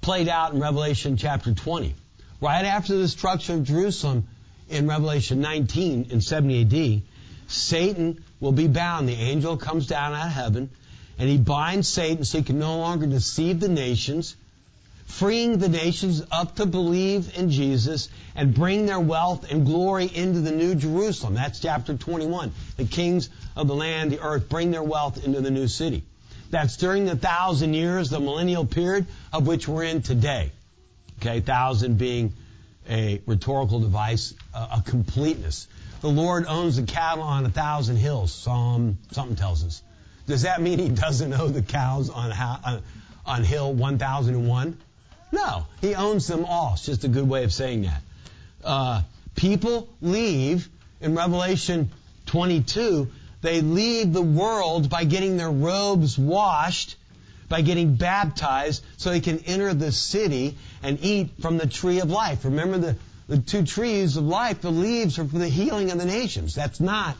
played 0.00 0.28
out 0.28 0.52
in 0.52 0.60
Revelation 0.60 1.16
chapter 1.16 1.52
20. 1.52 1.94
Right 2.40 2.64
after 2.64 2.94
the 2.94 3.02
destruction 3.02 3.60
of 3.60 3.64
Jerusalem 3.64 4.26
in 4.68 4.86
Revelation 4.86 5.40
19 5.40 6.06
in 6.10 6.20
70 6.20 6.62
AD, 6.62 7.02
Satan 7.50 8.22
will 8.40 8.52
be 8.52 8.68
bound. 8.68 9.08
The 9.08 9.14
angel 9.14 9.56
comes 9.56 9.86
down 9.86 10.14
out 10.14 10.26
of 10.26 10.32
heaven 10.32 10.70
and 11.18 11.28
he 11.28 11.38
binds 11.38 11.88
Satan 11.88 12.24
so 12.24 12.38
he 12.38 12.44
can 12.44 12.58
no 12.58 12.78
longer 12.78 13.06
deceive 13.06 13.60
the 13.60 13.68
nations, 13.68 14.36
freeing 15.06 15.58
the 15.58 15.68
nations 15.68 16.22
up 16.32 16.56
to 16.56 16.66
believe 16.66 17.36
in 17.38 17.50
Jesus 17.50 18.08
and 18.34 18.54
bring 18.54 18.86
their 18.86 19.00
wealth 19.00 19.50
and 19.50 19.64
glory 19.64 20.10
into 20.12 20.40
the 20.40 20.50
new 20.50 20.74
Jerusalem. 20.74 21.34
That's 21.34 21.60
chapter 21.60 21.94
21. 21.94 22.52
The 22.76 22.84
kings 22.84 23.28
of 23.56 23.68
the 23.68 23.74
land, 23.74 24.10
the 24.10 24.20
earth, 24.20 24.48
bring 24.48 24.70
their 24.70 24.82
wealth 24.82 25.24
into 25.24 25.40
the 25.40 25.50
new 25.50 25.68
city. 25.68 26.02
That's 26.50 26.76
during 26.76 27.04
the 27.04 27.16
thousand 27.16 27.74
years, 27.74 28.10
the 28.10 28.20
millennial 28.20 28.66
period 28.66 29.06
of 29.32 29.46
which 29.46 29.66
we're 29.66 29.84
in 29.84 30.02
today. 30.02 30.52
Okay, 31.20 31.40
thousand 31.40 31.98
being 31.98 32.32
a 32.88 33.20
rhetorical 33.26 33.80
device, 33.80 34.34
a, 34.52 34.82
completeness. 34.84 35.66
The 36.00 36.10
Lord 36.10 36.46
owns 36.46 36.76
the 36.76 36.82
cattle 36.82 37.24
on 37.24 37.46
a 37.46 37.50
thousand 37.50 37.96
hills. 37.96 38.32
Psalm 38.32 38.98
something 39.12 39.36
tells 39.36 39.64
us. 39.64 39.82
Does 40.26 40.42
that 40.42 40.60
mean 40.60 40.78
He 40.78 40.88
doesn't 40.88 41.32
own 41.32 41.52
the 41.52 41.62
cows 41.62 42.10
on 42.10 42.32
on, 42.32 42.82
on 43.24 43.44
hill 43.44 43.72
1001? 43.72 44.76
No, 45.34 45.66
He 45.80 45.94
owns 45.94 46.26
them 46.26 46.44
all. 46.44 46.74
It's 46.74 46.86
just 46.86 47.04
a 47.04 47.08
good 47.08 47.28
way 47.28 47.44
of 47.44 47.52
saying 47.52 47.82
that. 47.82 48.02
Uh, 48.62 49.02
people 49.34 49.88
leave 50.00 50.68
in 51.00 51.14
Revelation 51.14 51.90
22. 52.26 53.10
They 53.42 53.60
leave 53.60 54.12
the 54.12 54.22
world 54.22 54.88
by 54.88 55.04
getting 55.04 55.36
their 55.36 55.50
robes 55.50 56.16
washed 56.16 56.96
by 57.48 57.60
getting 57.60 57.94
baptized 57.94 58.82
so 58.96 59.10
they 59.10 59.20
can 59.20 59.38
enter 59.40 59.74
the 59.74 59.92
city 59.92 60.56
and 60.82 60.98
eat 61.02 61.30
from 61.40 61.58
the 61.58 61.66
tree 61.66 62.00
of 62.00 62.10
life. 62.10 62.44
Remember 62.44 62.78
the, 62.78 62.96
the 63.28 63.38
two 63.38 63.64
trees 63.64 64.16
of 64.16 64.24
life, 64.24 64.60
the 64.60 64.70
leaves 64.70 65.18
are 65.18 65.24
for 65.24 65.38
the 65.38 65.48
healing 65.48 65.90
of 65.90 65.98
the 65.98 66.06
nations. 66.06 66.54
That's 66.54 66.80
not 66.80 67.16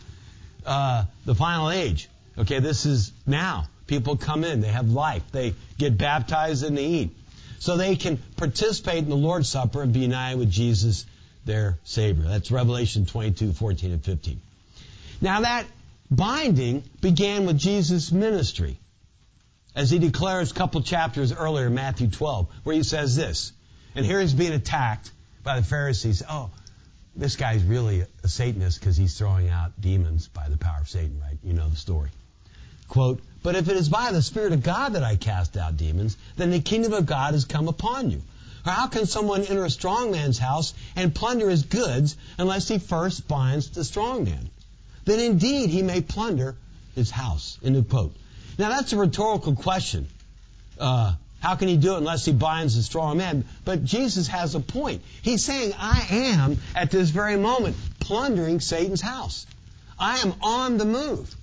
uh, 0.64 1.04
the 1.24 1.34
final 1.34 1.70
age. 1.70 2.08
Okay, 2.38 2.58
this 2.60 2.86
is 2.86 3.12
now. 3.26 3.68
People 3.86 4.16
come 4.16 4.44
in, 4.44 4.60
they 4.60 4.68
have 4.68 4.88
life, 4.88 5.22
they 5.30 5.54
get 5.78 5.98
baptized 5.98 6.64
and 6.64 6.76
they 6.76 6.86
eat. 6.86 7.10
So 7.58 7.76
they 7.76 7.96
can 7.96 8.18
participate 8.36 8.98
in 8.98 9.08
the 9.08 9.16
Lord's 9.16 9.48
Supper 9.48 9.82
and 9.82 9.92
be 9.92 10.00
united 10.00 10.38
with 10.38 10.50
Jesus, 10.50 11.06
their 11.44 11.78
Savior. 11.84 12.24
That's 12.24 12.50
Revelation 12.50 13.06
22, 13.06 13.52
14, 13.52 13.92
and 13.92 14.04
15. 14.04 14.40
Now 15.20 15.40
that 15.40 15.66
binding 16.10 16.82
began 17.00 17.46
with 17.46 17.58
Jesus' 17.58 18.12
ministry 18.12 18.78
as 19.74 19.90
he 19.90 19.98
declares 19.98 20.50
a 20.50 20.54
couple 20.54 20.82
chapters 20.82 21.32
earlier, 21.32 21.68
Matthew 21.70 22.08
12, 22.08 22.48
where 22.62 22.76
he 22.76 22.82
says 22.82 23.16
this. 23.16 23.52
And 23.94 24.04
here 24.04 24.20
he's 24.20 24.34
being 24.34 24.52
attacked 24.52 25.10
by 25.42 25.58
the 25.58 25.66
Pharisees. 25.66 26.22
Oh, 26.28 26.50
this 27.16 27.36
guy's 27.36 27.62
really 27.62 28.04
a 28.22 28.28
Satanist 28.28 28.80
because 28.80 28.96
he's 28.96 29.16
throwing 29.16 29.48
out 29.48 29.80
demons 29.80 30.28
by 30.28 30.48
the 30.48 30.56
power 30.56 30.78
of 30.80 30.88
Satan, 30.88 31.20
right? 31.20 31.38
You 31.42 31.52
know 31.52 31.68
the 31.68 31.76
story. 31.76 32.10
Quote, 32.88 33.20
But 33.42 33.56
if 33.56 33.68
it 33.68 33.76
is 33.76 33.88
by 33.88 34.12
the 34.12 34.22
Spirit 34.22 34.52
of 34.52 34.62
God 34.62 34.94
that 34.94 35.02
I 35.02 35.16
cast 35.16 35.56
out 35.56 35.76
demons, 35.76 36.16
then 36.36 36.50
the 36.50 36.60
kingdom 36.60 36.92
of 36.92 37.06
God 37.06 37.34
has 37.34 37.44
come 37.44 37.68
upon 37.68 38.10
you. 38.10 38.22
Or 38.66 38.72
how 38.72 38.86
can 38.86 39.06
someone 39.06 39.42
enter 39.42 39.64
a 39.64 39.70
strong 39.70 40.10
man's 40.10 40.38
house 40.38 40.74
and 40.96 41.14
plunder 41.14 41.50
his 41.50 41.64
goods 41.64 42.16
unless 42.38 42.68
he 42.68 42.78
first 42.78 43.28
binds 43.28 43.70
the 43.70 43.84
strong 43.84 44.24
man? 44.24 44.48
Then 45.04 45.20
indeed 45.20 45.70
he 45.70 45.82
may 45.82 46.00
plunder 46.00 46.56
his 46.94 47.10
house. 47.10 47.58
End 47.62 47.76
of 47.76 47.88
quote. 47.88 48.14
Now 48.58 48.70
that's 48.70 48.92
a 48.92 48.96
rhetorical 48.96 49.54
question. 49.54 50.06
Uh, 50.78 51.14
how 51.40 51.56
can 51.56 51.68
he 51.68 51.76
do 51.76 51.94
it 51.94 51.98
unless 51.98 52.24
he 52.24 52.32
binds 52.32 52.74
the 52.74 52.82
strong 52.82 53.18
man? 53.18 53.44
But 53.66 53.84
Jesus 53.84 54.28
has 54.28 54.54
a 54.54 54.60
point. 54.60 55.02
He's 55.20 55.44
saying, 55.44 55.74
I 55.78 56.06
am, 56.10 56.56
at 56.74 56.90
this 56.90 57.10
very 57.10 57.36
moment, 57.36 57.76
plundering 58.00 58.60
Satan's 58.60 59.02
house. 59.02 59.46
I 59.98 60.20
am 60.20 60.34
on 60.40 60.78
the 60.78 60.86
move. 60.86 61.34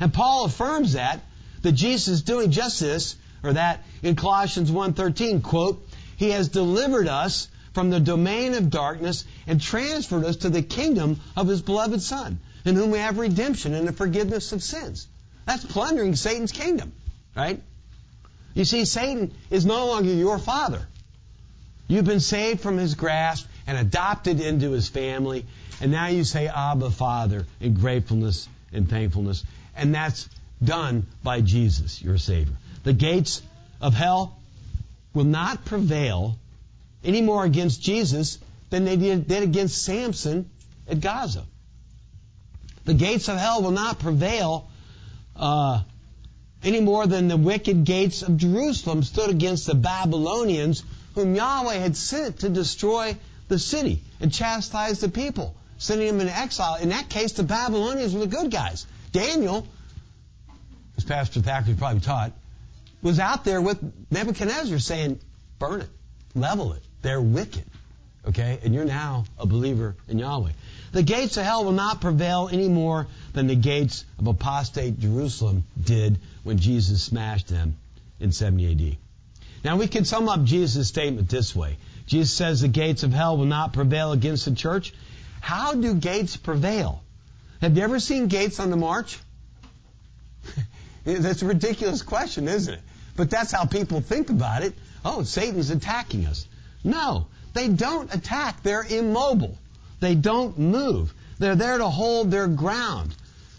And 0.00 0.12
Paul 0.12 0.44
affirms 0.44 0.92
that, 0.92 1.20
that 1.62 1.72
Jesus 1.72 2.08
is 2.08 2.22
doing 2.22 2.50
just 2.50 2.80
this, 2.80 3.16
or 3.42 3.52
that 3.52 3.84
in 4.02 4.16
Colossians 4.16 4.70
1.13, 4.70 5.42
quote, 5.42 5.88
He 6.16 6.30
has 6.30 6.48
delivered 6.48 7.08
us 7.08 7.48
from 7.74 7.90
the 7.90 8.00
domain 8.00 8.54
of 8.54 8.70
darkness 8.70 9.24
and 9.46 9.60
transferred 9.60 10.24
us 10.24 10.36
to 10.36 10.50
the 10.50 10.62
kingdom 10.62 11.20
of 11.36 11.48
His 11.48 11.62
beloved 11.62 12.02
Son, 12.02 12.38
in 12.64 12.74
whom 12.74 12.90
we 12.90 12.98
have 12.98 13.18
redemption 13.18 13.74
and 13.74 13.86
the 13.86 13.92
forgiveness 13.92 14.52
of 14.52 14.62
sins. 14.62 15.06
That's 15.46 15.64
plundering 15.64 16.14
Satan's 16.14 16.52
kingdom, 16.52 16.92
right? 17.36 17.62
You 18.54 18.64
see, 18.64 18.84
Satan 18.84 19.32
is 19.50 19.64
no 19.64 19.86
longer 19.86 20.12
your 20.12 20.38
father. 20.38 20.86
You've 21.86 22.04
been 22.04 22.20
saved 22.20 22.60
from 22.60 22.76
his 22.76 22.94
grasp 22.94 23.46
and 23.66 23.78
adopted 23.78 24.40
into 24.40 24.72
his 24.72 24.88
family, 24.88 25.46
and 25.80 25.90
now 25.90 26.08
you 26.08 26.24
say, 26.24 26.48
Abba, 26.48 26.90
Father, 26.90 27.46
in 27.60 27.74
gratefulness 27.74 28.48
and 28.72 28.88
thankfulness. 28.88 29.44
And 29.78 29.94
that's 29.94 30.28
done 30.62 31.06
by 31.22 31.40
Jesus, 31.40 32.02
your 32.02 32.18
Savior. 32.18 32.54
The 32.82 32.92
gates 32.92 33.42
of 33.80 33.94
hell 33.94 34.36
will 35.14 35.24
not 35.24 35.64
prevail 35.64 36.36
any 37.04 37.22
more 37.22 37.44
against 37.44 37.80
Jesus 37.80 38.38
than 38.70 38.84
they 38.84 38.96
did, 38.96 39.30
against 39.30 39.82
Samson 39.82 40.50
at 40.88 41.00
Gaza. 41.00 41.44
The 42.84 42.94
gates 42.94 43.28
of 43.28 43.38
hell 43.38 43.62
will 43.62 43.70
not 43.70 43.98
prevail 43.98 44.68
uh, 45.36 45.82
any 46.62 46.80
more 46.80 47.06
than 47.06 47.28
the 47.28 47.36
wicked 47.36 47.84
gates 47.84 48.22
of 48.22 48.36
Jerusalem 48.36 49.02
stood 49.02 49.30
against 49.30 49.66
the 49.66 49.74
Babylonians, 49.74 50.82
whom 51.14 51.34
Yahweh 51.34 51.76
had 51.76 51.96
sent 51.96 52.40
to 52.40 52.48
destroy 52.48 53.16
the 53.48 53.58
city 53.58 54.02
and 54.20 54.32
chastise 54.32 55.00
the 55.00 55.08
people, 55.08 55.54
sending 55.78 56.08
them 56.08 56.20
into 56.20 56.36
exile. 56.36 56.76
In 56.76 56.88
that 56.88 57.08
case, 57.08 57.32
the 57.32 57.44
Babylonians 57.44 58.12
were 58.12 58.20
the 58.20 58.26
good 58.26 58.50
guys. 58.50 58.86
Daniel, 59.12 59.66
as 60.96 61.04
Pastor 61.04 61.40
Thackeray 61.40 61.74
probably 61.74 62.00
taught, 62.00 62.32
was 63.02 63.20
out 63.20 63.44
there 63.44 63.60
with 63.60 63.78
Nebuchadnezzar 64.10 64.78
saying, 64.78 65.20
burn 65.58 65.82
it, 65.82 65.88
level 66.34 66.72
it. 66.72 66.82
They're 67.02 67.20
wicked. 67.20 67.64
Okay? 68.26 68.58
And 68.62 68.74
you're 68.74 68.84
now 68.84 69.24
a 69.38 69.46
believer 69.46 69.96
in 70.08 70.18
Yahweh. 70.18 70.52
The 70.92 71.02
gates 71.02 71.36
of 71.36 71.44
hell 71.44 71.64
will 71.64 71.72
not 71.72 72.00
prevail 72.00 72.48
any 72.50 72.68
more 72.68 73.06
than 73.32 73.46
the 73.46 73.54
gates 73.54 74.04
of 74.18 74.26
apostate 74.26 74.98
Jerusalem 74.98 75.64
did 75.82 76.18
when 76.42 76.58
Jesus 76.58 77.02
smashed 77.02 77.48
them 77.48 77.76
in 78.20 78.32
70 78.32 78.72
AD. 78.72 78.96
Now 79.64 79.76
we 79.76 79.88
can 79.88 80.04
sum 80.04 80.28
up 80.28 80.44
Jesus' 80.44 80.88
statement 80.88 81.28
this 81.28 81.54
way. 81.54 81.76
Jesus 82.06 82.32
says 82.32 82.60
the 82.60 82.68
gates 82.68 83.02
of 83.02 83.12
hell 83.12 83.36
will 83.36 83.44
not 83.44 83.72
prevail 83.72 84.12
against 84.12 84.44
the 84.46 84.54
church. 84.54 84.94
How 85.40 85.74
do 85.74 85.94
gates 85.94 86.36
prevail? 86.36 87.02
Have 87.60 87.76
you 87.76 87.82
ever 87.82 87.98
seen 87.98 88.28
gates 88.28 88.60
on 88.60 88.70
the 88.70 88.76
march? 88.76 89.18
that's 91.04 91.42
a 91.42 91.46
ridiculous 91.46 92.02
question, 92.02 92.48
isn't 92.48 92.74
it? 92.74 92.80
But 93.16 93.30
that's 93.30 93.50
how 93.50 93.64
people 93.64 94.00
think 94.00 94.30
about 94.30 94.62
it. 94.62 94.74
Oh, 95.04 95.24
Satan's 95.24 95.70
attacking 95.70 96.26
us. 96.26 96.46
No, 96.84 97.26
they 97.54 97.68
don't 97.68 98.14
attack. 98.14 98.62
They're 98.62 98.86
immobile. 98.88 99.58
They 100.00 100.14
don't 100.14 100.56
move. 100.58 101.12
They're 101.38 101.56
there 101.56 101.78
to 101.78 101.88
hold 101.88 102.30
their 102.30 102.46
ground. 102.46 103.14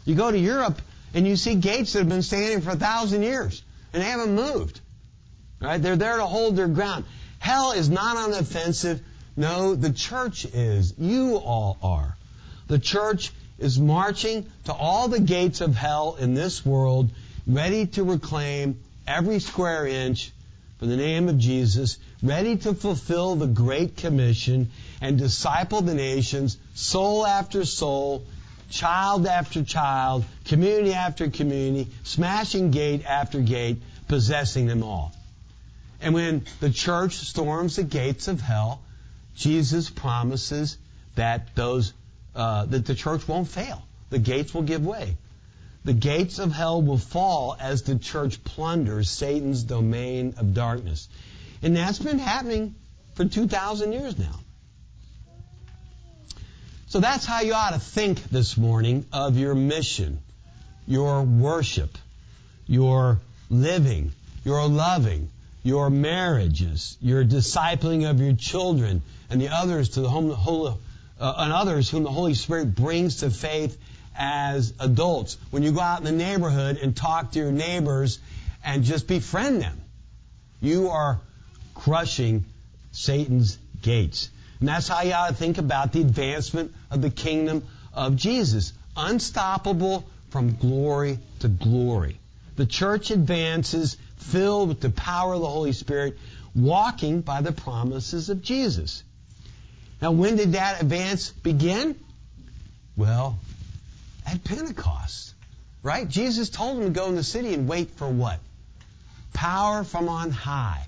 You 0.06 0.16
go 0.16 0.32
to 0.32 0.38
Europe 0.38 0.82
and 1.14 1.28
you 1.28 1.36
see 1.36 1.56
gates 1.56 1.94
that 1.94 2.00
have 2.00 2.10
been 2.10 2.22
standing 2.22 2.62
for 2.62 2.72
a 2.72 2.76
thousand 2.76 3.24
years 3.24 3.62
and 3.94 4.02
they 4.02 4.08
haven't 4.08 4.36
moved. 4.36 4.80
Right? 5.60 5.82
They're 5.82 5.98
there 5.98 6.18
to 6.18 6.26
hold 6.26 6.56
their 6.56 6.68
ground. 6.68 7.04
Hell 7.40 7.74
is 7.74 7.90
not 7.90 8.16
on 8.16 8.32
the 8.32 8.40
offensive. 8.40 9.02
No, 9.36 9.76
the 9.76 9.92
church 9.92 10.46
is. 10.46 10.94
You 10.98 11.36
all 11.36 11.78
are. 11.82 12.18
The 12.68 12.80
church 12.80 13.32
is 13.60 13.80
marching 13.80 14.46
to 14.66 14.74
all 14.74 15.08
the 15.08 15.20
gates 15.20 15.62
of 15.62 15.76
hell 15.76 16.18
in 16.20 16.34
this 16.34 16.66
world, 16.66 17.10
ready 17.46 17.88
to 17.88 18.04
reclaim 18.04 18.80
every 19.08 19.40
square 19.40 19.86
inch 19.86 20.32
for 20.78 20.86
the 20.86 20.98
name 20.98 21.28
of 21.28 21.38
Jesus, 21.38 21.98
ready 22.24 22.56
to 22.56 22.74
fulfill 22.74 23.36
the 23.36 23.48
Great 23.48 23.98
Commission 23.98 24.72
and 25.02 25.18
disciple 25.18 25.82
the 25.82 25.94
nations, 25.94 26.58
soul 26.74 27.26
after 27.26 27.66
soul, 27.66 28.24
child 28.70 29.28
after 29.28 29.64
child, 29.64 30.24
community 30.46 30.94
after 30.94 31.30
community, 31.30 31.90
smashing 32.04 32.72
gate 32.72 33.06
after 33.06 33.42
gate, 33.42 33.82
possessing 34.08 34.68
them 34.68 34.84
all. 34.84 35.12
And 36.02 36.14
when 36.14 36.46
the 36.62 36.70
church 36.70 37.16
storms 37.16 37.76
the 37.76 37.84
gates 37.84 38.28
of 38.28 38.40
hell, 38.40 38.82
Jesus 39.36 39.90
promises 39.90 40.78
that 41.16 41.56
those 41.56 41.94
uh, 42.36 42.66
that 42.66 42.86
the 42.86 42.96
church 42.96 43.28
won't 43.28 43.48
fail. 43.48 43.84
The 44.10 44.20
gates 44.20 44.54
will 44.54 44.64
give 44.64 44.86
way. 44.86 45.18
The 45.86 45.94
gates 45.94 46.40
of 46.40 46.52
hell 46.52 46.82
will 46.82 46.98
fall 46.98 47.56
as 47.60 47.84
the 47.84 47.98
church 47.98 48.44
plunders 48.44 49.10
Satan's 49.10 49.64
domain 49.64 50.36
of 50.38 50.54
darkness. 50.54 51.08
And 51.62 51.76
that's 51.76 52.00
been 52.00 52.20
happening 52.20 52.76
for 53.16 53.26
2,000 53.26 53.94
years 53.94 54.18
now. 54.18 54.40
So 56.88 57.00
that's 57.00 57.26
how 57.26 57.42
you 57.42 57.54
ought 57.54 57.74
to 57.74 57.80
think 57.80 58.24
this 58.26 58.58
morning 58.58 59.06
of 59.14 59.38
your 59.38 59.54
mission, 59.54 60.20
your 60.88 61.22
worship, 61.22 61.98
your 62.66 63.20
living, 63.50 64.12
your 64.44 64.68
loving, 64.68 65.30
your 65.64 65.90
marriages, 65.90 66.98
your 67.00 67.24
discipling 67.24 68.10
of 68.10 68.20
your 68.20 68.34
children, 68.34 69.02
and 69.30 69.40
the 69.40 69.50
others 69.50 69.90
to 69.90 70.02
the 70.02 70.10
home, 70.10 70.80
uh, 71.20 71.34
and 71.38 71.54
others 71.54 71.90
whom 71.90 72.04
the 72.04 72.12
Holy 72.12 72.34
Spirit 72.34 72.76
brings 72.76 73.18
to 73.18 73.30
faith 73.30 73.78
as 74.18 74.74
adults. 74.80 75.38
When 75.52 75.64
you 75.64 75.72
go 75.72 75.80
out 75.80 76.00
in 76.00 76.06
the 76.06 76.12
neighborhood 76.12 76.78
and 76.78 76.96
talk 76.96 77.32
to 77.32 77.40
your 77.40 77.52
neighbors 77.52 78.20
and 78.64 78.84
just 78.84 79.08
befriend 79.08 79.62
them, 79.62 79.82
you 80.62 80.90
are 80.90 81.20
crushing 81.74 82.46
Satan's 82.92 83.58
gates. 83.82 84.30
And 84.60 84.68
that's 84.68 84.88
how 84.88 85.02
you 85.02 85.14
ought 85.14 85.30
to 85.30 85.34
think 85.34 85.58
about 85.58 85.94
the 85.94 86.02
advancement 86.02 86.74
of 86.92 87.02
the 87.02 87.10
kingdom 87.10 87.66
of 87.94 88.16
Jesus. 88.16 88.74
Unstoppable 88.98 90.06
from 90.30 90.56
glory 90.56 91.20
to 91.40 91.48
glory. 91.48 92.20
The 92.58 92.66
church 92.66 93.10
advances 93.10 93.96
filled 94.18 94.68
with 94.68 94.82
the 94.82 94.90
power 94.90 95.34
of 95.34 95.42
the 95.42 95.48
Holy 95.48 95.72
Spirit, 95.72 96.18
walking 96.54 97.22
by 97.22 97.42
the 97.42 97.54
promises 97.54 98.30
of 98.30 98.42
Jesus. 98.42 99.04
Now, 100.02 100.12
when 100.12 100.38
did 100.38 100.54
that 100.54 100.82
advance 100.82 101.30
begin? 101.30 101.96
Well, 102.96 103.38
at 104.26 104.44
Pentecost, 104.44 105.34
right? 105.84 106.08
Jesus 106.08 106.50
told 106.50 106.78
them 106.78 106.86
to 106.86 106.92
go 106.92 107.08
in 107.08 107.16
the 107.16 107.24
city 107.24 107.54
and 107.54 107.68
wait 107.68 107.92
for 107.92 108.08
what? 108.08 108.40
Power 109.34 109.84
from 109.84 110.10
on 110.10 110.32
high. 110.32 110.86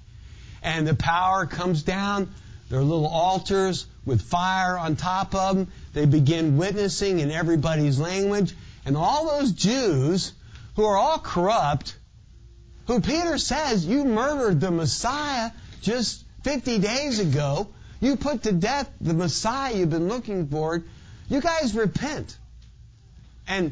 And 0.63 0.87
the 0.87 0.95
power 0.95 1.45
comes 1.45 1.83
down. 1.83 2.33
There 2.69 2.79
are 2.79 2.83
little 2.83 3.07
altars 3.07 3.85
with 4.05 4.21
fire 4.21 4.77
on 4.77 4.95
top 4.95 5.35
of 5.35 5.55
them. 5.55 5.67
They 5.93 6.05
begin 6.05 6.57
witnessing 6.57 7.19
in 7.19 7.31
everybody's 7.31 7.99
language. 7.99 8.53
And 8.85 8.95
all 8.95 9.39
those 9.39 9.51
Jews 9.51 10.31
who 10.75 10.85
are 10.85 10.97
all 10.97 11.19
corrupt, 11.19 11.97
who 12.87 13.01
Peter 13.01 13.37
says, 13.37 13.85
you 13.85 14.05
murdered 14.05 14.61
the 14.61 14.71
Messiah 14.71 15.51
just 15.81 16.23
50 16.43 16.79
days 16.79 17.19
ago. 17.19 17.67
You 18.01 18.17
put 18.17 18.43
to 18.43 18.51
death 18.51 18.89
the 18.99 19.13
Messiah 19.13 19.75
you've 19.75 19.91
been 19.91 20.09
looking 20.09 20.47
for. 20.47 20.83
You 21.29 21.39
guys 21.39 21.75
repent. 21.75 22.35
And 23.47 23.71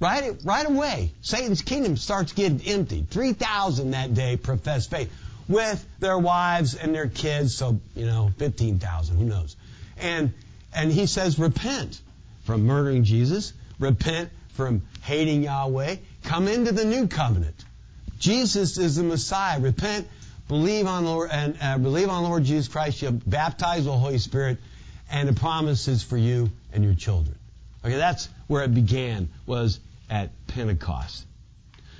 right, 0.00 0.34
right 0.44 0.66
away, 0.66 1.12
Satan's 1.22 1.62
kingdom 1.62 1.96
starts 1.96 2.32
getting 2.32 2.60
emptied. 2.60 3.08
3,000 3.08 3.92
that 3.92 4.14
day 4.14 4.36
profess 4.36 4.86
faith 4.88 5.10
with 5.48 5.84
their 6.00 6.18
wives 6.18 6.74
and 6.74 6.94
their 6.94 7.08
kids. 7.08 7.54
So, 7.54 7.80
you 7.94 8.06
know, 8.06 8.30
15,000, 8.36 9.16
who 9.16 9.24
knows? 9.24 9.56
And, 9.96 10.34
and 10.74 10.92
he 10.92 11.06
says, 11.06 11.38
repent 11.38 12.00
from 12.44 12.66
murdering 12.66 13.04
Jesus. 13.04 13.52
Repent 13.78 14.30
from 14.54 14.82
hating 15.02 15.44
Yahweh. 15.44 15.96
Come 16.24 16.48
into 16.48 16.72
the 16.72 16.84
new 16.84 17.06
covenant. 17.06 17.64
Jesus 18.18 18.76
is 18.76 18.96
the 18.96 19.04
Messiah. 19.04 19.60
Repent, 19.60 20.08
believe 20.48 20.86
on 20.86 21.04
Lord, 21.04 21.30
and 21.30 21.56
uh, 21.60 21.78
believe 21.78 22.08
on 22.08 22.24
Lord 22.24 22.44
Jesus 22.44 22.68
Christ. 22.68 23.02
You'll 23.02 23.12
baptize 23.12 23.84
the 23.84 23.92
Holy 23.92 24.18
Spirit, 24.18 24.58
and 25.10 25.28
the 25.28 25.32
promises 25.32 26.02
for 26.02 26.16
you 26.16 26.50
and 26.72 26.84
your 26.84 26.94
children. 26.94 27.36
Okay, 27.84 27.96
that's 27.96 28.28
where 28.46 28.64
it 28.64 28.74
began, 28.74 29.28
was 29.46 29.80
at 30.10 30.30
Pentecost. 30.48 31.24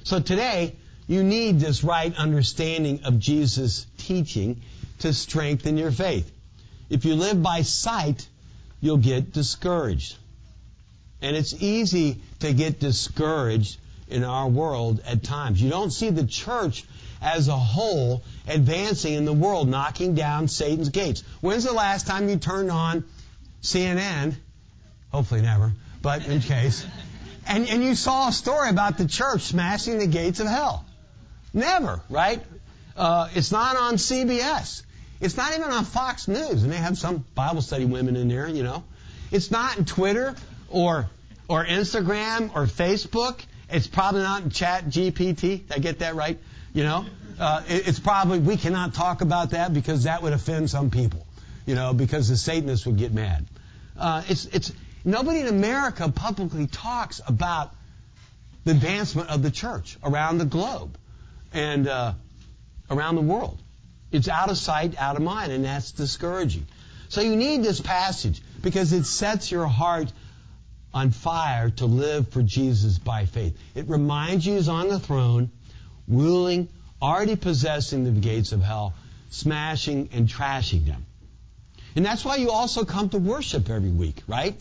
So 0.05 0.21
today, 0.21 0.75
you 1.07 1.23
need 1.23 1.61
this 1.61 1.85
right 1.85 2.15
understanding 2.17 3.01
of 3.05 3.19
Jesus' 3.19 3.87
teaching 3.97 4.61
to 5.01 5.13
strengthen 5.13 5.77
your 5.77 5.91
faith. 5.91 6.31
If 6.91 7.05
you 7.05 7.15
live 7.15 7.43
by 7.43 7.63
sight, 7.63 8.27
you'll 8.81 8.99
get 8.99 9.33
discouraged. 9.33 10.17
And 11.21 11.37
it's 11.37 11.55
easy 11.55 12.21
to 12.41 12.53
get 12.53 12.81
discouraged 12.81 13.79
in 14.11 14.25
our 14.25 14.49
world 14.49 15.01
at 15.07 15.23
times. 15.23 15.61
You 15.61 15.71
don't 15.71 15.91
see 15.91 16.11
the 16.11 16.27
church 16.27 16.85
as 17.21 17.49
a 17.49 17.57
whole 17.57 18.23
advancing 18.47 19.15
in 19.15 19.25
the 19.25 19.33
world, 19.33 19.69
knocking 19.69 20.15
down 20.15 20.49
Satan's 20.49 20.89
gates. 20.91 21.23
When's 21.41 21.65
the 21.65 21.73
last 21.73 22.07
time 22.07 22.29
you 22.29 22.37
turned 22.37 22.71
on 22.71 23.05
CNN 23.63 24.37
Hopefully 25.11 25.41
never, 25.41 25.73
but 26.03 26.27
in 26.27 26.41
case. 26.41 26.87
And, 27.47 27.69
and 27.69 27.83
you 27.83 27.95
saw 27.95 28.29
a 28.29 28.33
story 28.33 28.69
about 28.69 28.99
the 28.99 29.07
church 29.07 29.43
smashing 29.43 29.99
the 29.99 30.07
gates 30.07 30.41
of 30.41 30.47
hell. 30.47 30.85
Never, 31.55 32.03
right? 32.11 32.43
Uh, 32.97 33.29
it's 33.35 33.51
not 33.51 33.77
on 33.77 33.95
CBS. 33.95 34.83
It's 35.21 35.37
not 35.37 35.55
even 35.55 35.71
on 35.71 35.85
Fox 35.85 36.29
News, 36.29 36.63
and 36.63 36.71
they 36.71 36.77
have 36.77 36.99
some 36.99 37.25
Bible 37.35 37.63
study 37.63 37.87
women 37.87 38.17
in 38.17 38.29
there, 38.29 38.49
you 38.49 38.63
know. 38.63 38.85
It's 39.31 39.51
not 39.51 39.79
in 39.79 39.85
Twitter 39.85 40.35
or 40.69 41.09
or 41.49 41.65
Instagram 41.65 42.55
or 42.55 42.67
Facebook. 42.67 43.41
It's 43.71 43.87
probably 43.87 44.23
not 44.23 44.51
Chat 44.53 44.87
GPT. 44.87 45.65
I 45.71 45.79
get 45.79 46.01
that 46.01 46.15
right? 46.15 46.39
You 46.73 46.85
know, 46.85 47.07
uh, 47.39 47.63
it, 47.69 47.89
it's 47.89 47.99
probably 47.99 48.39
we 48.39 48.57
cannot 48.57 48.95
talk 48.95 49.21
about 49.21 49.51
that 49.51 49.75
because 49.75 50.05
that 50.05 50.23
would 50.23 50.33
offend 50.33 50.71
some 50.71 50.91
people. 50.91 51.27
You 51.67 51.75
know, 51.75 51.93
because 51.93 52.29
the 52.29 52.37
Satanists 52.37 52.87
would 52.87 52.97
get 52.97 53.13
mad. 53.13 53.47
Uh, 53.99 54.23
it's 54.29 54.47
it's 54.47 54.73
Nobody 55.05 55.41
in 55.41 55.47
America 55.47 56.11
publicly 56.11 56.67
talks 56.67 57.21
about 57.27 57.75
the 58.65 58.73
advancement 58.73 59.31
of 59.31 59.43
the 59.43 59.51
church 59.51 59.97
around 60.05 60.37
the 60.37 60.45
globe 60.45 60.99
and 61.53 61.89
uh, 61.89 62.13
around 62.91 63.15
the 63.15 63.23
world. 63.23 63.59
It's 64.11 64.29
out 64.29 64.51
of 64.51 64.59
sight, 64.59 64.99
out 64.99 65.17
of 65.17 65.23
mind, 65.23 65.53
and 65.53 65.65
that's 65.65 65.93
discouraging. 65.93 66.67
So 67.09 67.21
you 67.21 67.37
need 67.37 67.63
this 67.63 67.81
passage 67.81 68.43
because 68.61 68.93
it 68.93 69.05
sets 69.05 69.51
your 69.51 69.67
heart 69.67 70.13
on 70.95 71.11
fire 71.11 71.71
to 71.71 71.87
live 71.87 72.29
for 72.29 72.43
Jesus 72.43 72.99
by 72.99 73.27
faith. 73.27 73.57
It 73.75 73.89
reminds 73.89 74.47
you 74.47 74.55
he's 74.55 74.69
on 74.69 74.89
the 74.89 74.99
throne, 74.99 75.51
ruling, 76.07 76.69
already 77.01 77.37
possessing 77.37 78.05
the 78.05 78.11
gates 78.11 78.53
of 78.53 78.63
hell, 78.63 78.95
smashing 79.31 80.09
and 80.13 80.29
trashing 80.29 80.87
them. 80.87 81.05
And 81.95 82.05
that's 82.05 82.25
why 82.25 82.37
you 82.37 82.51
also 82.51 82.85
come 82.85 83.09
to 83.11 83.19
worship 83.19 83.69
every 83.69 83.91
week, 83.91 84.23
right? 84.27 84.55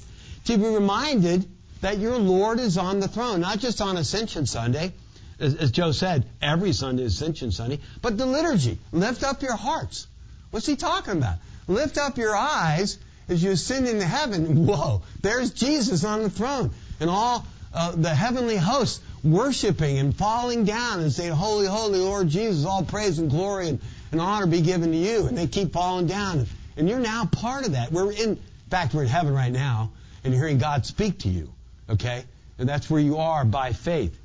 to 0.47 0.57
be 0.57 0.63
reminded 0.63 1.45
that 1.81 1.99
your 1.99 2.17
Lord 2.17 2.59
is 2.59 2.77
on 2.77 2.99
the 2.99 3.07
throne, 3.07 3.41
not 3.41 3.59
just 3.59 3.81
on 3.81 3.97
Ascension 3.97 4.45
Sunday, 4.45 4.93
as, 5.39 5.55
as 5.55 5.71
Joe 5.71 5.91
said, 5.91 6.25
every 6.41 6.73
Sunday 6.73 7.03
is 7.03 7.21
Ascension 7.21 7.51
Sunday, 7.51 7.79
but 8.01 8.17
the 8.17 8.25
liturgy. 8.25 8.79
Lift 8.91 9.23
up 9.23 9.41
your 9.41 9.55
hearts. 9.55 10.07
What's 10.49 10.65
he 10.65 10.75
talking 10.75 11.17
about? 11.17 11.35
Lift 11.67 11.97
up 11.97 12.17
your 12.17 12.35
eyes 12.35 12.97
as 13.29 13.43
you 13.43 13.51
ascend 13.51 13.87
into 13.87 14.05
heaven. 14.05 14.65
Whoa, 14.65 15.01
there's 15.21 15.51
Jesus 15.51 16.03
on 16.03 16.23
the 16.23 16.29
throne. 16.29 16.71
And 16.99 17.09
all 17.09 17.45
uh, 17.73 17.91
the 17.91 18.13
heavenly 18.13 18.57
hosts 18.57 19.01
worshiping 19.23 19.97
and 19.97 20.15
falling 20.15 20.63
down 20.63 21.01
and 21.01 21.11
saying, 21.11 21.33
Holy, 21.33 21.67
holy 21.67 21.99
Lord 21.99 22.29
Jesus, 22.29 22.65
all 22.65 22.83
praise 22.83 23.19
and 23.19 23.29
glory 23.29 23.69
and, 23.69 23.81
and 24.11 24.21
honor 24.21 24.47
be 24.47 24.61
given 24.61 24.91
to 24.91 24.97
you. 24.97 25.27
And 25.27 25.37
they 25.37 25.47
keep 25.47 25.73
falling 25.73 26.07
down. 26.07 26.45
And 26.75 26.89
you're 26.89 26.99
now 26.99 27.25
part 27.25 27.65
of 27.65 27.73
that. 27.73 27.91
We're 27.91 28.11
in, 28.11 28.29
in 28.31 28.39
fact, 28.69 28.93
we're 28.93 29.03
in 29.03 29.09
heaven 29.09 29.33
right 29.33 29.51
now 29.51 29.91
and 30.23 30.33
you're 30.33 30.43
hearing 30.43 30.57
God 30.57 30.85
speak 30.85 31.19
to 31.19 31.29
you. 31.29 31.51
Okay? 31.89 32.23
And 32.57 32.67
that's 32.67 32.89
where 32.89 33.01
you 33.01 33.17
are 33.17 33.45
by 33.45 33.73
faith. 33.73 34.17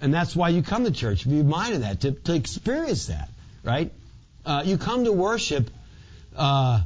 And 0.00 0.12
that's 0.14 0.34
why 0.34 0.48
you 0.50 0.62
come 0.62 0.84
to 0.84 0.90
church. 0.90 1.28
Be 1.28 1.38
reminded 1.38 1.76
of 1.76 1.82
that, 1.82 2.00
to, 2.02 2.12
to 2.12 2.34
experience 2.34 3.06
that, 3.06 3.28
right? 3.62 3.92
Uh, 4.46 4.62
you 4.64 4.78
come 4.78 5.04
to 5.04 5.12
worship 5.12 5.70
uh, 6.36 6.82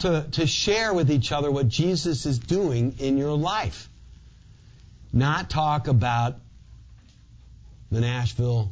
to, 0.00 0.26
to 0.32 0.46
share 0.46 0.94
with 0.94 1.10
each 1.10 1.32
other 1.32 1.50
what 1.50 1.68
Jesus 1.68 2.26
is 2.26 2.38
doing 2.38 2.96
in 2.98 3.18
your 3.18 3.36
life. 3.36 3.88
Not 5.12 5.50
talk 5.50 5.88
about 5.88 6.36
the 7.90 8.00
Nashville, 8.00 8.70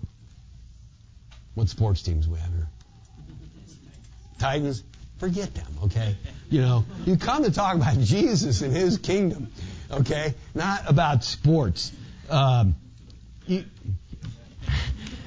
what 1.54 1.68
sports 1.68 2.02
teams 2.02 2.28
we 2.28 2.38
have 2.38 2.50
here? 2.50 2.68
Titans? 4.38 4.84
Forget 5.18 5.54
them, 5.54 5.66
okay? 5.84 6.14
You 6.50 6.60
know, 6.60 6.84
you 7.06 7.16
come 7.16 7.44
to 7.44 7.50
talk 7.50 7.76
about 7.76 7.98
Jesus 7.98 8.60
and 8.60 8.72
His 8.72 8.98
kingdom, 8.98 9.50
okay? 9.90 10.34
Not 10.54 10.82
about 10.86 11.24
sports. 11.24 11.90
Um, 12.28 12.76
you, 13.46 13.64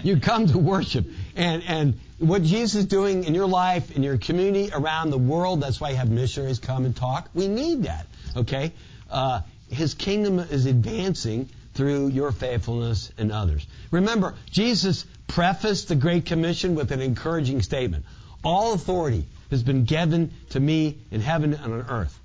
you 0.04 0.20
come 0.20 0.46
to 0.48 0.60
worship. 0.60 1.06
And, 1.36 1.64
and 1.66 2.00
what 2.20 2.44
Jesus 2.44 2.82
is 2.82 2.86
doing 2.86 3.24
in 3.24 3.34
your 3.34 3.48
life, 3.48 3.92
in 3.92 4.04
your 4.04 4.18
community, 4.18 4.70
around 4.74 5.10
the 5.10 5.18
world, 5.18 5.62
that's 5.62 5.80
why 5.80 5.92
you 5.92 5.96
have 5.96 6.10
missionaries 6.10 6.60
come 6.60 6.86
and 6.86 6.96
talk. 6.96 7.30
We 7.34 7.48
need 7.48 7.84
that, 7.84 8.06
okay? 8.36 8.74
Uh, 9.10 9.42
his 9.70 9.94
kingdom 9.94 10.40
is 10.40 10.66
advancing 10.66 11.50
through 11.74 12.08
your 12.10 12.32
faithfulness 12.32 13.12
and 13.18 13.32
others. 13.32 13.66
Remember, 13.92 14.36
Jesus 14.52 15.06
prefaced 15.28 15.88
the 15.88 15.96
Great 15.96 16.26
Commission 16.26 16.76
with 16.76 16.92
an 16.92 17.02
encouraging 17.02 17.62
statement. 17.62 18.06
All 18.44 18.74
authority 18.74 19.26
has 19.50 19.64
been 19.64 19.86
given 19.86 20.32
to 20.50 20.60
me 20.60 20.98
in 21.12 21.22
heaven 21.22 21.54
and 21.54 21.74
on 21.74 21.86
earth. 21.90 22.20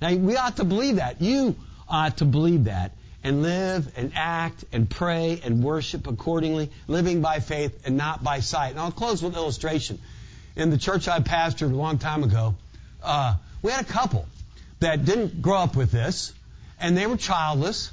Now, 0.00 0.14
we 0.14 0.36
ought 0.36 0.56
to 0.56 0.64
believe 0.64 0.96
that. 0.96 1.22
You 1.22 1.56
ought 1.88 2.18
to 2.18 2.24
believe 2.24 2.64
that 2.64 2.92
and 3.26 3.42
live 3.42 3.92
and 3.96 4.12
act 4.14 4.64
and 4.70 4.88
pray 4.88 5.40
and 5.42 5.60
worship 5.60 6.06
accordingly, 6.06 6.70
living 6.86 7.22
by 7.22 7.40
faith 7.40 7.84
and 7.84 7.96
not 7.96 8.22
by 8.22 8.38
sight. 8.38 8.70
And 8.70 8.78
I'll 8.78 8.92
close 8.92 9.20
with 9.20 9.32
an 9.32 9.38
illustration. 9.40 9.98
In 10.54 10.70
the 10.70 10.78
church 10.78 11.08
I 11.08 11.18
pastored 11.18 11.72
a 11.72 11.74
long 11.74 11.98
time 11.98 12.22
ago, 12.22 12.54
uh, 13.02 13.34
we 13.62 13.72
had 13.72 13.80
a 13.80 13.88
couple 13.88 14.28
that 14.78 15.04
didn't 15.04 15.42
grow 15.42 15.56
up 15.56 15.74
with 15.74 15.90
this, 15.90 16.32
and 16.78 16.96
they 16.96 17.08
were 17.08 17.16
childless, 17.16 17.90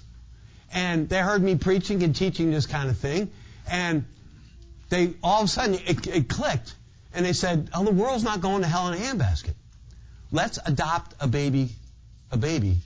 and 0.72 1.10
they 1.10 1.18
heard 1.18 1.42
me 1.42 1.56
preaching 1.56 2.04
and 2.04 2.16
teaching 2.16 2.52
this 2.52 2.68
kind 2.68 2.92
of 2.92 2.98
thing, 3.00 3.32
and 3.68 4.06
they 4.90 5.16
all 5.24 5.40
of 5.42 5.46
a 5.46 5.48
sudden 5.48 5.80
it, 5.88 6.06
it 6.06 6.30
clicked, 6.30 6.76
and 7.12 7.26
they 7.26 7.34
said, 7.34 7.72
"Oh, 7.74 7.84
the 7.84 7.92
world's 7.92 8.24
not 8.24 8.42
going 8.42 8.62
to 8.62 8.68
hell 8.68 8.88
in 8.90 9.02
a 9.02 9.04
handbasket. 9.04 9.56
Let's 10.32 10.60
adopt 10.64 11.16
a 11.20 11.28
baby, 11.28 11.70
a 12.30 12.38
baby," 12.38 12.78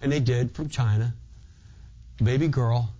and 0.00 0.10
they 0.10 0.20
did 0.20 0.52
from 0.52 0.70
China 0.70 1.12
baby 2.22 2.48
girl, 2.48 2.90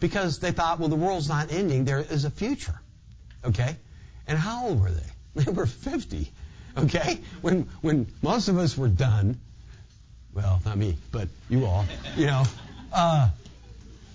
because 0.00 0.38
they 0.38 0.52
thought, 0.52 0.78
well, 0.78 0.88
the 0.88 0.96
world's 0.96 1.28
not 1.28 1.52
ending. 1.52 1.84
There 1.84 1.98
is 1.98 2.24
a 2.24 2.30
future. 2.30 2.78
Okay? 3.44 3.76
And 4.26 4.38
how 4.38 4.66
old 4.66 4.80
were 4.80 4.90
they? 4.90 5.02
They 5.44 5.52
were 5.52 5.66
50. 5.66 6.32
Okay? 6.76 7.20
When, 7.42 7.68
when 7.80 8.06
most 8.22 8.48
of 8.48 8.58
us 8.58 8.76
were 8.76 8.88
done, 8.88 9.38
well, 10.34 10.60
not 10.64 10.76
me, 10.76 10.96
but 11.12 11.28
you 11.48 11.64
all, 11.66 11.84
you 12.16 12.26
know, 12.26 12.44
uh, 12.92 13.30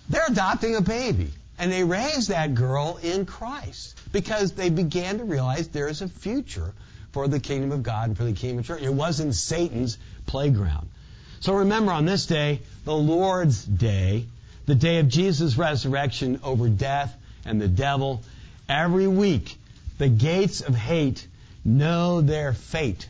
they're 0.10 0.26
adopting 0.28 0.76
a 0.76 0.82
baby. 0.82 1.30
And 1.60 1.72
they 1.72 1.84
raised 1.84 2.30
that 2.30 2.56
girl 2.56 3.00
in 3.02 3.26
Christ 3.26 3.98
because 4.12 4.54
they 4.54 4.70
began 4.70 5.20
to 5.20 5.24
realize 5.24 5.68
there 5.70 5.88
is 5.88 6.02
a 6.02 6.08
future 6.08 6.74
for 7.12 7.28
the 7.28 7.40
kingdom 7.40 7.72
of 7.72 7.84
God 7.84 8.10
and 8.10 8.18
for 8.18 8.24
the 8.24 8.34
kingdom 8.34 8.60
of 8.60 8.66
church. 8.66 8.82
It 8.82 8.94
wasn't 8.94 9.36
Satan's 9.36 9.98
playground. 10.26 10.90
So 11.42 11.54
remember 11.54 11.92
on 11.92 12.06
this 12.06 12.26
day, 12.26 12.62
the 12.86 12.96
Lord's 12.96 13.64
day, 13.64 14.26
the 14.66 14.76
day 14.76 15.00
of 15.00 15.08
Jesus' 15.08 15.58
resurrection 15.58 16.40
over 16.44 16.70
death 16.70 17.16
and 17.46 17.62
the 17.62 17.68
devil, 17.68 18.22
every 18.70 19.08
week 19.08 19.58
the 19.98 20.10
gates 20.10 20.62
of 20.62 20.76
hate 20.76 21.26
know 21.64 22.22
their 22.22 22.54
fate. 22.54 23.08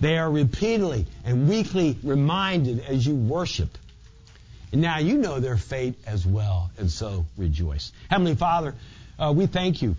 They 0.00 0.18
are 0.18 0.30
repeatedly 0.30 1.06
and 1.24 1.48
weekly 1.48 1.96
reminded 2.02 2.80
as 2.80 3.06
you 3.06 3.14
worship. 3.14 3.78
And 4.72 4.82
now 4.82 4.98
you 4.98 5.16
know 5.16 5.40
their 5.40 5.56
fate 5.56 5.94
as 6.06 6.26
well, 6.26 6.70
and 6.76 6.90
so 6.90 7.24
rejoice. 7.36 7.92
Heavenly 8.10 8.34
Father, 8.34 8.74
uh, 9.18 9.32
we 9.34 9.46
thank 9.46 9.80
you 9.80 9.96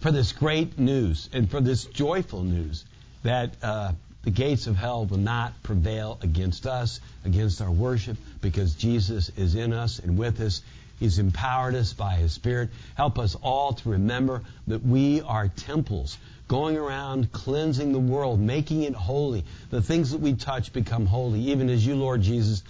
for 0.00 0.10
this 0.10 0.32
great 0.32 0.78
news 0.78 1.28
and 1.32 1.50
for 1.50 1.60
this 1.60 1.84
joyful 1.84 2.42
news 2.42 2.84
that 3.22 3.54
uh, 3.62 3.92
the 4.24 4.30
gates 4.30 4.66
of 4.66 4.76
hell 4.76 5.04
will 5.04 5.18
not 5.18 5.62
prevail 5.62 6.18
against 6.22 6.66
us, 6.66 7.00
against 7.24 7.60
our 7.60 7.70
worship, 7.70 8.16
because 8.40 8.74
Jesus 8.74 9.30
is 9.36 9.54
in 9.54 9.72
us 9.72 9.98
and 9.98 10.16
with 10.16 10.40
us. 10.40 10.62
He's 11.00 11.18
empowered 11.18 11.74
us 11.74 11.92
by 11.92 12.14
His 12.14 12.32
Spirit. 12.32 12.70
Help 12.94 13.18
us 13.18 13.34
all 13.42 13.72
to 13.72 13.88
remember 13.90 14.42
that 14.68 14.84
we 14.84 15.20
are 15.20 15.48
temples, 15.48 16.16
going 16.46 16.76
around 16.76 17.32
cleansing 17.32 17.92
the 17.92 17.98
world, 17.98 18.38
making 18.38 18.82
it 18.82 18.94
holy. 18.94 19.44
The 19.70 19.82
things 19.82 20.12
that 20.12 20.20
we 20.20 20.34
touch 20.34 20.72
become 20.72 21.06
holy, 21.06 21.40
even 21.50 21.68
as 21.68 21.84
you, 21.84 21.96
Lord 21.96 22.22
Jesus, 22.22 22.62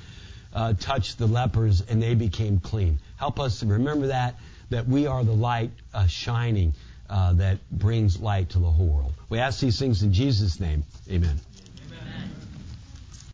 uh, 0.54 0.72
touched 0.72 1.18
the 1.18 1.26
lepers 1.26 1.82
and 1.82 2.02
they 2.02 2.14
became 2.14 2.60
clean. 2.60 2.98
Help 3.16 3.38
us 3.38 3.60
to 3.60 3.66
remember 3.66 4.06
that, 4.06 4.36
that 4.70 4.88
we 4.88 5.06
are 5.06 5.22
the 5.22 5.34
light 5.34 5.70
uh, 5.92 6.06
shining 6.06 6.72
uh, 7.12 7.34
that 7.34 7.58
brings 7.70 8.18
light 8.18 8.48
to 8.50 8.58
the 8.58 8.70
whole 8.70 8.88
world. 8.88 9.12
We 9.28 9.38
ask 9.38 9.60
these 9.60 9.78
things 9.78 10.02
in 10.02 10.14
Jesus' 10.14 10.58
name. 10.58 10.82
Amen. 11.10 11.38